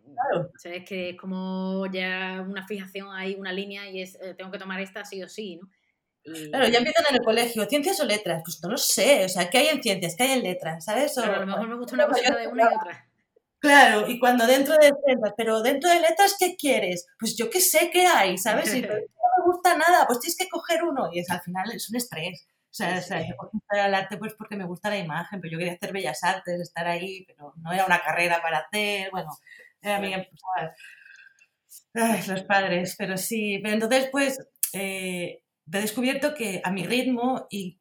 [0.57, 0.84] ¿sabes?
[0.84, 4.80] que es como ya una fijación ahí, una línea y es, eh, tengo que tomar
[4.80, 5.68] esta sí o sí, ¿no?
[6.22, 9.49] Claro, ya empiezan en el colegio, ciencias o letras, pues no lo sé, o sea,
[9.49, 10.14] ¿qué hay en ciencias?
[10.16, 10.84] ¿Qué hay en letras?
[10.84, 11.16] ¿Sabes?
[11.16, 13.07] a lo mejor me gusta una cosa de una y otra.
[13.59, 17.07] Claro, y cuando dentro de letras, pero dentro de letras, ¿qué quieres?
[17.18, 18.74] Pues yo qué sé qué hay, ¿sabes?
[18.74, 18.82] Y,
[19.51, 21.09] gusta nada, pues tienes que coger uno.
[21.12, 22.46] Y es al final es un estrés.
[22.70, 23.34] O sea, o sea yo
[23.70, 26.86] al arte pues porque me gusta la imagen, pero yo quería hacer bellas artes, estar
[26.86, 29.30] ahí, pero no era una carrera para hacer, bueno,
[29.82, 30.14] era mi,
[31.94, 34.38] Ay, los padres, pero sí, pero entonces pues
[34.72, 35.42] eh,
[35.72, 37.80] he descubierto que a mi ritmo y,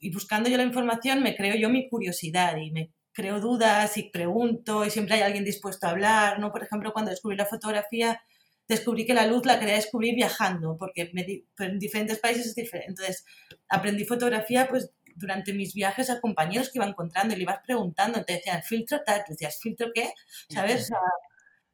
[0.00, 4.10] y, buscando yo la información me creo yo mi curiosidad y me creo dudas y
[4.10, 6.52] pregunto y siempre hay alguien dispuesto a hablar, ¿no?
[6.52, 8.20] Por ejemplo, cuando descubrí la fotografía
[8.68, 11.10] descubrí que la luz la quería descubrir viajando, porque
[11.56, 12.90] pues, en diferentes países es diferente.
[12.90, 13.24] Entonces,
[13.68, 18.24] aprendí fotografía pues durante mis viajes a compañeros que iba encontrando y le ibas preguntando,
[18.24, 20.12] te decían, filtro tal, te decías, filtro qué,
[20.48, 20.90] ¿sabes?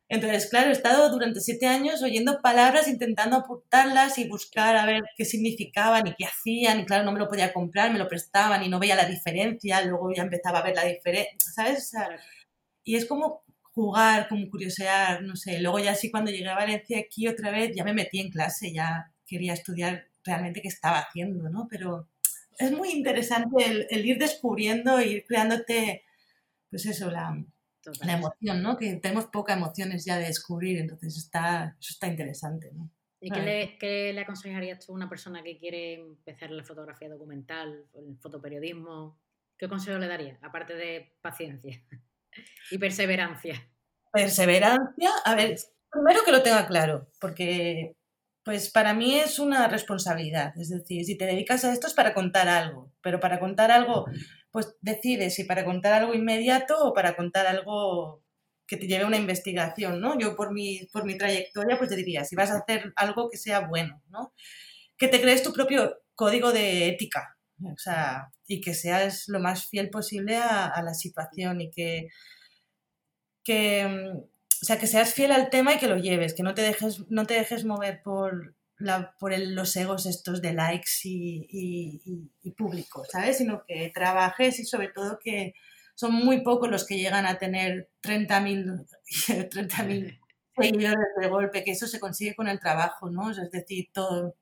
[0.09, 5.03] entonces, claro, he estado durante siete años oyendo palabras, intentando apuntarlas y buscar a ver
[5.17, 8.63] qué significaban y qué hacían, y claro, no me lo podía comprar, me lo prestaban
[8.63, 11.93] y no veía la diferencia, luego ya empezaba a ver la diferencia, ¿sabes?
[12.87, 13.44] y es como
[13.75, 15.61] jugar, como curiosear, no sé.
[15.61, 18.73] Luego ya sí cuando llegué a Valencia aquí otra vez ya me metí en clase,
[18.73, 21.67] ya quería estudiar realmente qué estaba haciendo, ¿no?
[21.69, 22.09] Pero
[22.59, 26.05] es muy interesante el, ir descubriendo, ir creándote,
[26.71, 27.45] pues eso, la,
[28.03, 28.77] la, emoción, ¿no?
[28.77, 32.91] Que tenemos pocas emociones ya de descubrir, entonces está, eso está interesante, ¿no?
[33.21, 37.09] ¿Y qué le, qué le, aconsejarías tú a una persona que quiere empezar la fotografía
[37.09, 39.19] documental, el fotoperiodismo?
[39.57, 41.83] ¿Qué consejo le daría, aparte de paciencia?
[42.71, 43.69] Y perseverancia.
[44.13, 45.57] Perseverancia, a ver,
[45.91, 47.97] primero que lo tenga claro, porque
[48.45, 52.13] pues para mí es una responsabilidad, es decir, si te dedicas a esto es para
[52.13, 54.05] contar algo, pero para contar algo,
[54.51, 58.23] pues decides si para contar algo inmediato o para contar algo
[58.67, 60.19] que te lleve a una investigación, ¿no?
[60.19, 63.39] Yo por mi, por mi trayectoria, pues te diría, si vas a hacer algo que
[63.39, 64.35] sea bueno, ¿no?
[64.99, 69.69] Que te crees tu propio código de ética, o sea, y que seas lo más
[69.69, 72.09] fiel posible a, la situación y que,
[73.45, 76.55] que, mm, o sea, que seas fiel al tema y que lo lleves, que no
[76.55, 82.31] te dejes, no te dejes mover por, la, por los egos estos de likes y,
[82.43, 83.39] y, público, ¿sabes?
[83.39, 85.55] Sino que trabajes y sobre todo que
[85.95, 89.77] son muy pocos los que llegan a tener 30.000 30
[90.57, 93.31] seguidores de golpe, que eso se consigue con el trabajo, ¿no?
[93.31, 94.37] Es decir, todo,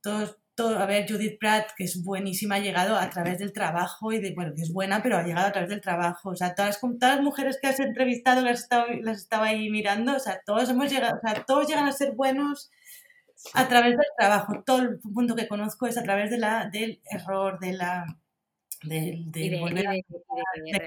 [0.00, 4.18] todos a ver, Judith Pratt, que es buenísima, ha llegado a través del trabajo y
[4.20, 6.30] de, bueno, que es buena, pero ha llegado a través del trabajo.
[6.30, 10.16] O sea, todas, todas las mujeres que has entrevistado las estaba, las estaba ahí mirando,
[10.16, 12.70] o sea, todos hemos llegado, o sea, todos llegan a ser buenos
[13.54, 14.62] a través del trabajo.
[14.64, 18.06] Todo el punto que conozco es a través de la, del error, de la
[18.82, 19.92] de, de, volver a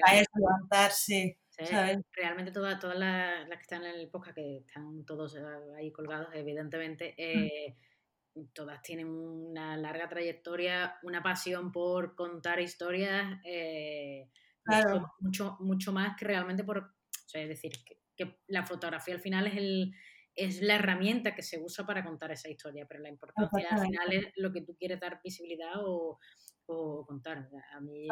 [0.04, 1.38] caer, levantarse.
[2.12, 5.36] Realmente todas, todas las, las, que están en el podcast, que están todos
[5.76, 7.74] ahí colgados, evidentemente, mm.
[8.52, 14.28] Todas tienen una larga trayectoria, una pasión por contar historias, eh,
[15.20, 16.94] mucho, mucho, más que realmente por,
[17.32, 17.72] es decir,
[18.16, 19.94] que, la fotografía al final es, el,
[20.34, 24.12] es la herramienta que se usa para contar esa historia, pero la importancia al final
[24.12, 26.18] es lo que tú quieres dar visibilidad o,
[27.06, 27.48] contar.
[27.72, 28.06] A mí,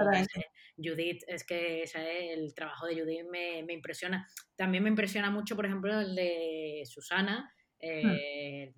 [0.76, 1.84] Judith, es que
[2.32, 4.26] el trabajo de Judith me, me, impresiona.
[4.56, 8.10] También me impresiona mucho, por ejemplo, el de Susana, Hmm.
[8.10, 8.74] Eh,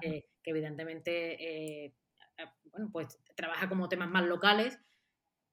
[0.00, 1.94] que, evidentemente eh,
[2.70, 4.78] bueno, pues trabaja como temas más locales,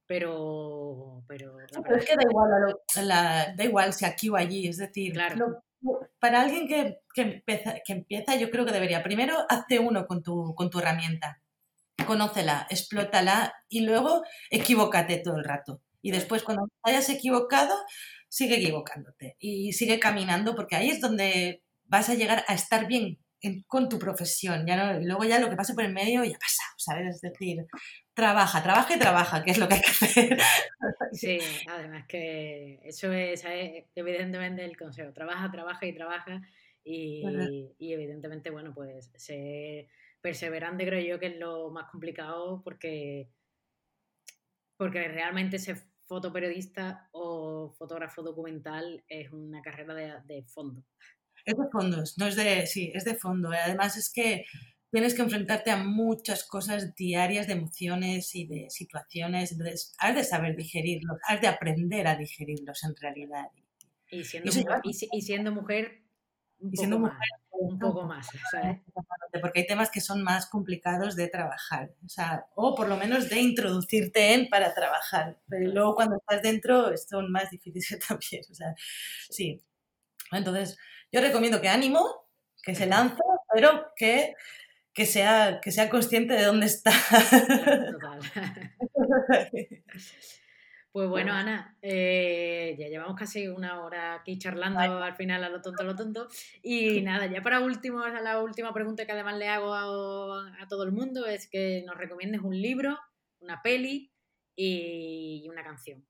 [0.05, 1.23] pero...
[1.27, 5.63] Pero, es que da igual, da igual si aquí o allí, es decir, lo,
[6.19, 10.23] para alguien que, que, empieza, que empieza, yo creo que debería, primero, hazte uno con
[10.23, 11.41] tu, con tu herramienta,
[12.05, 15.81] conócela, explótala y luego equivócate todo el rato.
[16.01, 17.75] Y después, cuando hayas equivocado,
[18.27, 21.63] sigue equivocándote y sigue caminando porque ahí es donde
[21.94, 23.20] vas a llegar a estar bien
[23.68, 24.66] con tu profesión.
[24.66, 27.16] Ya no, y luego ya lo que pase por el medio ya pasa, ¿sabes?
[27.16, 27.66] Es decir,
[28.16, 30.38] trabaja, trabaja y trabaja, que es lo que hay que hacer.
[31.12, 31.38] Sí,
[31.70, 33.44] además que eso es,
[33.94, 35.14] evidentemente el consejo.
[35.14, 36.41] Trabaja, trabaja y trabaja.
[36.84, 39.88] Y, y, evidentemente, bueno, pues ser
[40.22, 43.30] perseverante creo yo que es lo más complicado porque,
[44.76, 45.78] porque realmente ser
[46.08, 50.84] fotoperiodista o fotógrafo documental es una carrera de, de fondo.
[51.46, 53.50] Es de fondos, no es de, sí, es de fondo.
[53.52, 54.46] Además es que
[54.94, 59.52] tienes que enfrentarte a muchas cosas diarias de emociones y de situaciones.
[59.52, 63.48] Entonces, has de saber digerirlos, has de aprender a digerirlos en realidad.
[64.12, 66.04] Y siendo, mujer, y, siendo mujer,
[66.60, 68.28] un siendo poco mujer, más, un poco más,
[69.41, 73.30] Porque hay temas que son más complicados de trabajar, o, sea, o por lo menos
[73.30, 75.39] de introducirte en para trabajar.
[75.50, 78.44] Pero luego cuando estás dentro son más difíciles también.
[78.52, 78.76] O sea,
[79.30, 79.60] sí.
[80.32, 80.78] Entonces,
[81.14, 82.28] yo recomiendo que ánimo,
[82.61, 83.22] que se lance,
[83.53, 84.34] pero que
[84.93, 86.91] que sea, que sea consciente de dónde está.
[87.91, 88.20] Total.
[90.93, 95.59] Pues bueno, Ana, eh, ya llevamos casi una hora aquí charlando al final a lo
[95.59, 96.28] tonto, a lo tonto.
[96.61, 100.91] Y nada, ya para último, la última pregunta que además le hago a, todo el
[100.91, 102.95] mundo es que nos recomiendes un libro,
[103.39, 104.14] una peli
[104.55, 106.05] y una canción.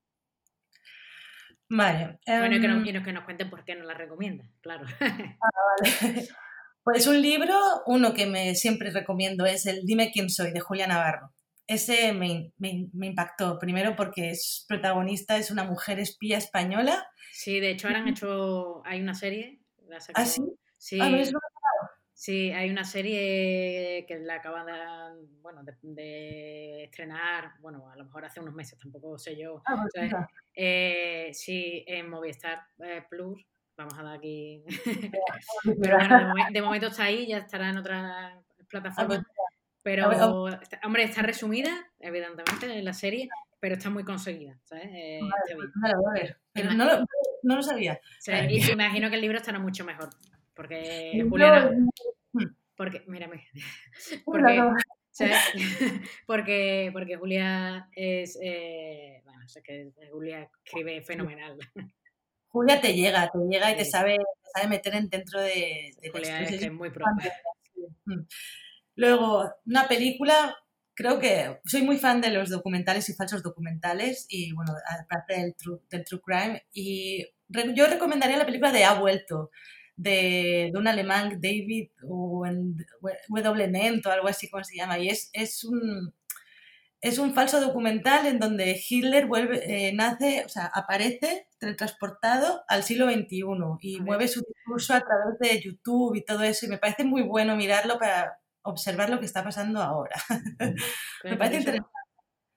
[1.68, 2.18] Vale.
[2.26, 4.84] Bueno, y que, nos, em, que nos cuenten por qué nos la recomiendas, claro.
[5.42, 5.50] Ah,
[5.80, 6.28] vale.
[6.84, 7.54] Pues un libro,
[7.86, 11.32] uno que me siempre recomiendo es el Dime quién soy de Julia Navarro.
[11.66, 17.06] Ese me, impactó, primero porque es protagonista, es una mujer espía española.
[17.32, 19.60] Sí, de hecho ahora han hecho, hay una serie.
[20.14, 20.42] ¿Ah, sí?
[20.76, 20.98] Sí.
[22.24, 24.72] Sí, hay una serie que la acaban de,
[25.42, 29.62] bueno, de, estrenar, bueno, a lo mejor hace unos meses, tampoco sé yo.
[29.66, 30.10] Ah, pues
[30.54, 33.44] eh, sí, en Movistar eh, Plus
[33.76, 34.64] vamos a dar aquí.
[35.82, 39.18] Pero bueno, de, momento está ahí, ya estará en otras plataformas.
[39.18, 39.34] Ah, pues
[39.82, 40.08] pero,
[40.82, 41.70] hombre, está resumida,
[42.00, 43.28] evidentemente, en la serie,
[43.60, 44.86] pero está muy conseguida, ¿sabes?
[44.94, 45.20] Eh,
[46.54, 46.86] pero no,
[47.42, 48.00] lo, sabía.
[48.48, 50.08] y imagino que el libro estará mucho mejor,
[50.54, 51.70] porque Juliana...
[52.76, 53.46] Porque, mírame,
[54.24, 54.60] porque,
[56.26, 61.58] porque, porque Julia es, eh, bueno, es que Julia escribe fenomenal.
[62.48, 64.16] Julia te llega, te llega y te sabe,
[64.54, 67.32] sabe meter en dentro de, de Julia es, muy propia.
[68.06, 68.20] Mm.
[68.96, 70.56] Luego, una película,
[70.94, 75.54] creo que soy muy fan de los documentales y falsos documentales y bueno, aparte del
[75.56, 77.26] true, del true crime y
[77.74, 79.50] yo recomendaría la película de Ha vuelto
[79.96, 83.68] de, de un alemán David W.
[83.68, 86.14] Nent o algo así como se llama y es, es un
[87.04, 92.82] es un falso documental en donde Hitler vuelve, eh, nace, o sea, aparece teletransportado al
[92.82, 93.42] siglo XXI
[93.82, 96.64] y mueve su discurso a través de YouTube y todo eso.
[96.64, 100.14] Y me parece muy bueno mirarlo para observar lo que está pasando ahora.
[101.24, 101.90] me parece interesante.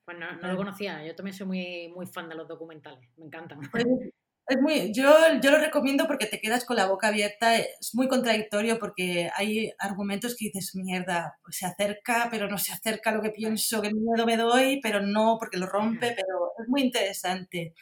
[0.05, 3.59] Pues no, lo conocía, yo también soy muy, muy fan de los documentales, me encantan.
[3.69, 3.83] Pues
[4.47, 8.07] es muy, yo, yo lo recomiendo porque te quedas con la boca abierta, es muy
[8.07, 13.13] contradictorio porque hay argumentos que dices, mierda, pues se acerca, pero no se acerca a
[13.13, 16.81] lo que pienso, que miedo me doy, pero no, porque lo rompe, pero es muy
[16.81, 17.73] interesante.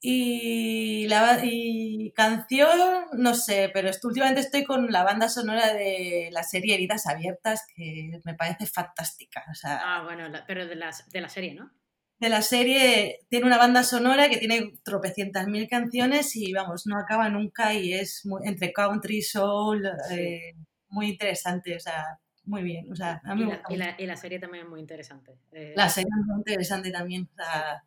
[0.00, 6.42] Y, la, y canción, no sé, pero últimamente estoy con la banda sonora de la
[6.42, 9.44] serie Heridas Abiertas, que me parece fantástica.
[9.64, 11.70] ah, bueno, pero de la, de la serie, ¿no?
[12.18, 16.98] De la serie tiene una banda sonora que tiene tropecientas mil canciones y vamos, no
[16.98, 20.54] acaba nunca y es entre country, soul, eh,
[20.88, 22.90] muy interesante, o sea, muy bien.
[22.90, 23.20] O sea,
[23.68, 25.38] y, la, y, la, serie también es muy interesante.
[25.52, 27.28] Eh, la serie es muy interesante también.
[27.32, 27.82] O sea,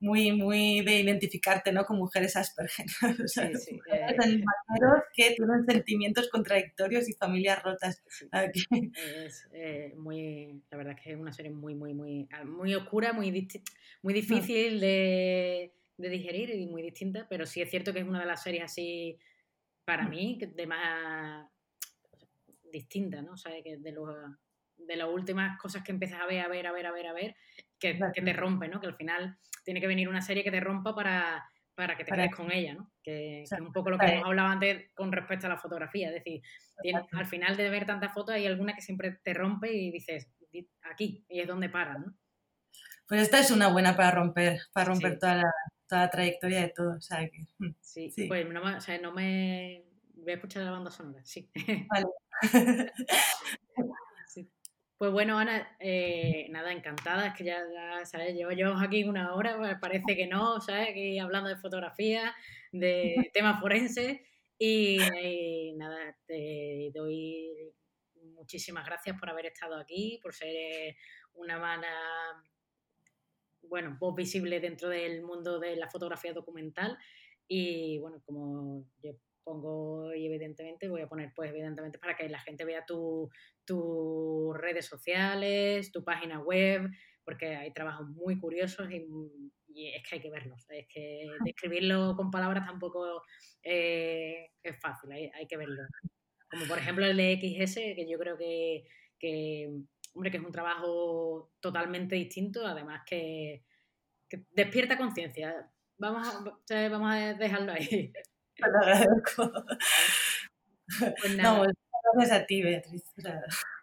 [0.00, 1.84] muy, muy de identificarte, ¿no?
[1.84, 2.86] Con mujeres Asperger.
[3.28, 3.40] sí,
[3.90, 4.16] eh,
[5.14, 8.02] que tienen sentimientos contradictorios y familias rotas.
[9.24, 13.30] Es eh, muy, la verdad que es una serie muy, muy, muy, muy oscura, muy,
[14.02, 18.20] muy difícil de, de, digerir y muy distinta, pero sí es cierto que es una
[18.20, 19.18] de las series así,
[19.84, 21.48] para mí, de más
[22.72, 23.32] distinta, ¿no?
[23.32, 24.14] O sea, que de, los,
[24.76, 27.12] de las últimas cosas que empiezas a ver, a ver, a ver, a ver, a
[27.12, 27.36] ver,
[27.92, 28.80] que, que te rompe, ¿no?
[28.80, 32.12] Que al final tiene que venir una serie que te rompa para, para que te
[32.12, 32.90] quedes con ella, ¿no?
[33.02, 36.08] Que, es un poco lo que hemos hablado antes con respecto a la fotografía.
[36.08, 36.42] Es decir,
[37.12, 40.30] al final de ver tantas fotos hay alguna que siempre te rompe y dices,
[40.82, 42.14] aquí, y es donde paras, ¿no?
[43.06, 45.52] Pues esta es una buena para romper, para romper toda, la,
[45.86, 46.96] toda, la, trayectoria de todo.
[46.96, 50.70] O sea, que, mm, sí, pues no, o sea, no me voy a escuchar la
[50.70, 51.50] banda sonora, sí.
[51.90, 52.06] Vale.
[55.04, 57.62] Pues bueno, Ana, eh, nada, encantada, es que ya,
[58.06, 58.34] ¿sabes?
[58.34, 60.88] Llevo yo aquí una hora, pues parece que no, ¿sabes?
[60.88, 62.34] Aquí hablando de fotografía,
[62.72, 64.18] de temas forenses
[64.58, 67.70] y, nada, te doy
[68.32, 70.96] muchísimas gracias por haber estado aquí, por ser
[71.34, 71.92] una mala,
[73.60, 76.96] bueno, voz visible dentro del mundo de la fotografía documental
[77.46, 79.12] y bueno, como yo
[79.44, 84.86] pongo y evidentemente voy a poner pues evidentemente para que la gente vea tus redes
[84.86, 86.88] sociales, tu página web,
[87.24, 89.06] porque hay trabajos muy curiosos y,
[89.76, 90.64] es que hay que verlos.
[90.70, 93.22] Es que describirlo con palabras tampoco
[93.62, 95.82] eh, es fácil, hay, que verlo.
[96.50, 98.84] Como por ejemplo el de XS, que yo creo que,
[100.14, 103.64] hombre, que es un trabajo totalmente distinto, además que,
[104.52, 105.70] despierta conciencia.
[105.96, 106.26] Vamos,
[106.68, 108.12] vamos a dejarlo ahí.
[108.58, 109.52] Lo agradezco.
[111.20, 111.66] Pues nada.
[112.14, 113.02] gracias a ti, Beatriz.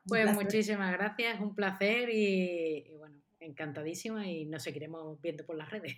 [0.05, 5.95] Pues muchísimas gracias, un placer y, bueno, encantadísima y nos seguiremos viendo por las redes.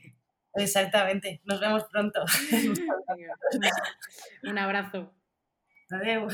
[0.56, 2.24] Exactamente, nos vemos pronto.
[4.44, 5.14] un abrazo.
[5.90, 6.34] Adiós.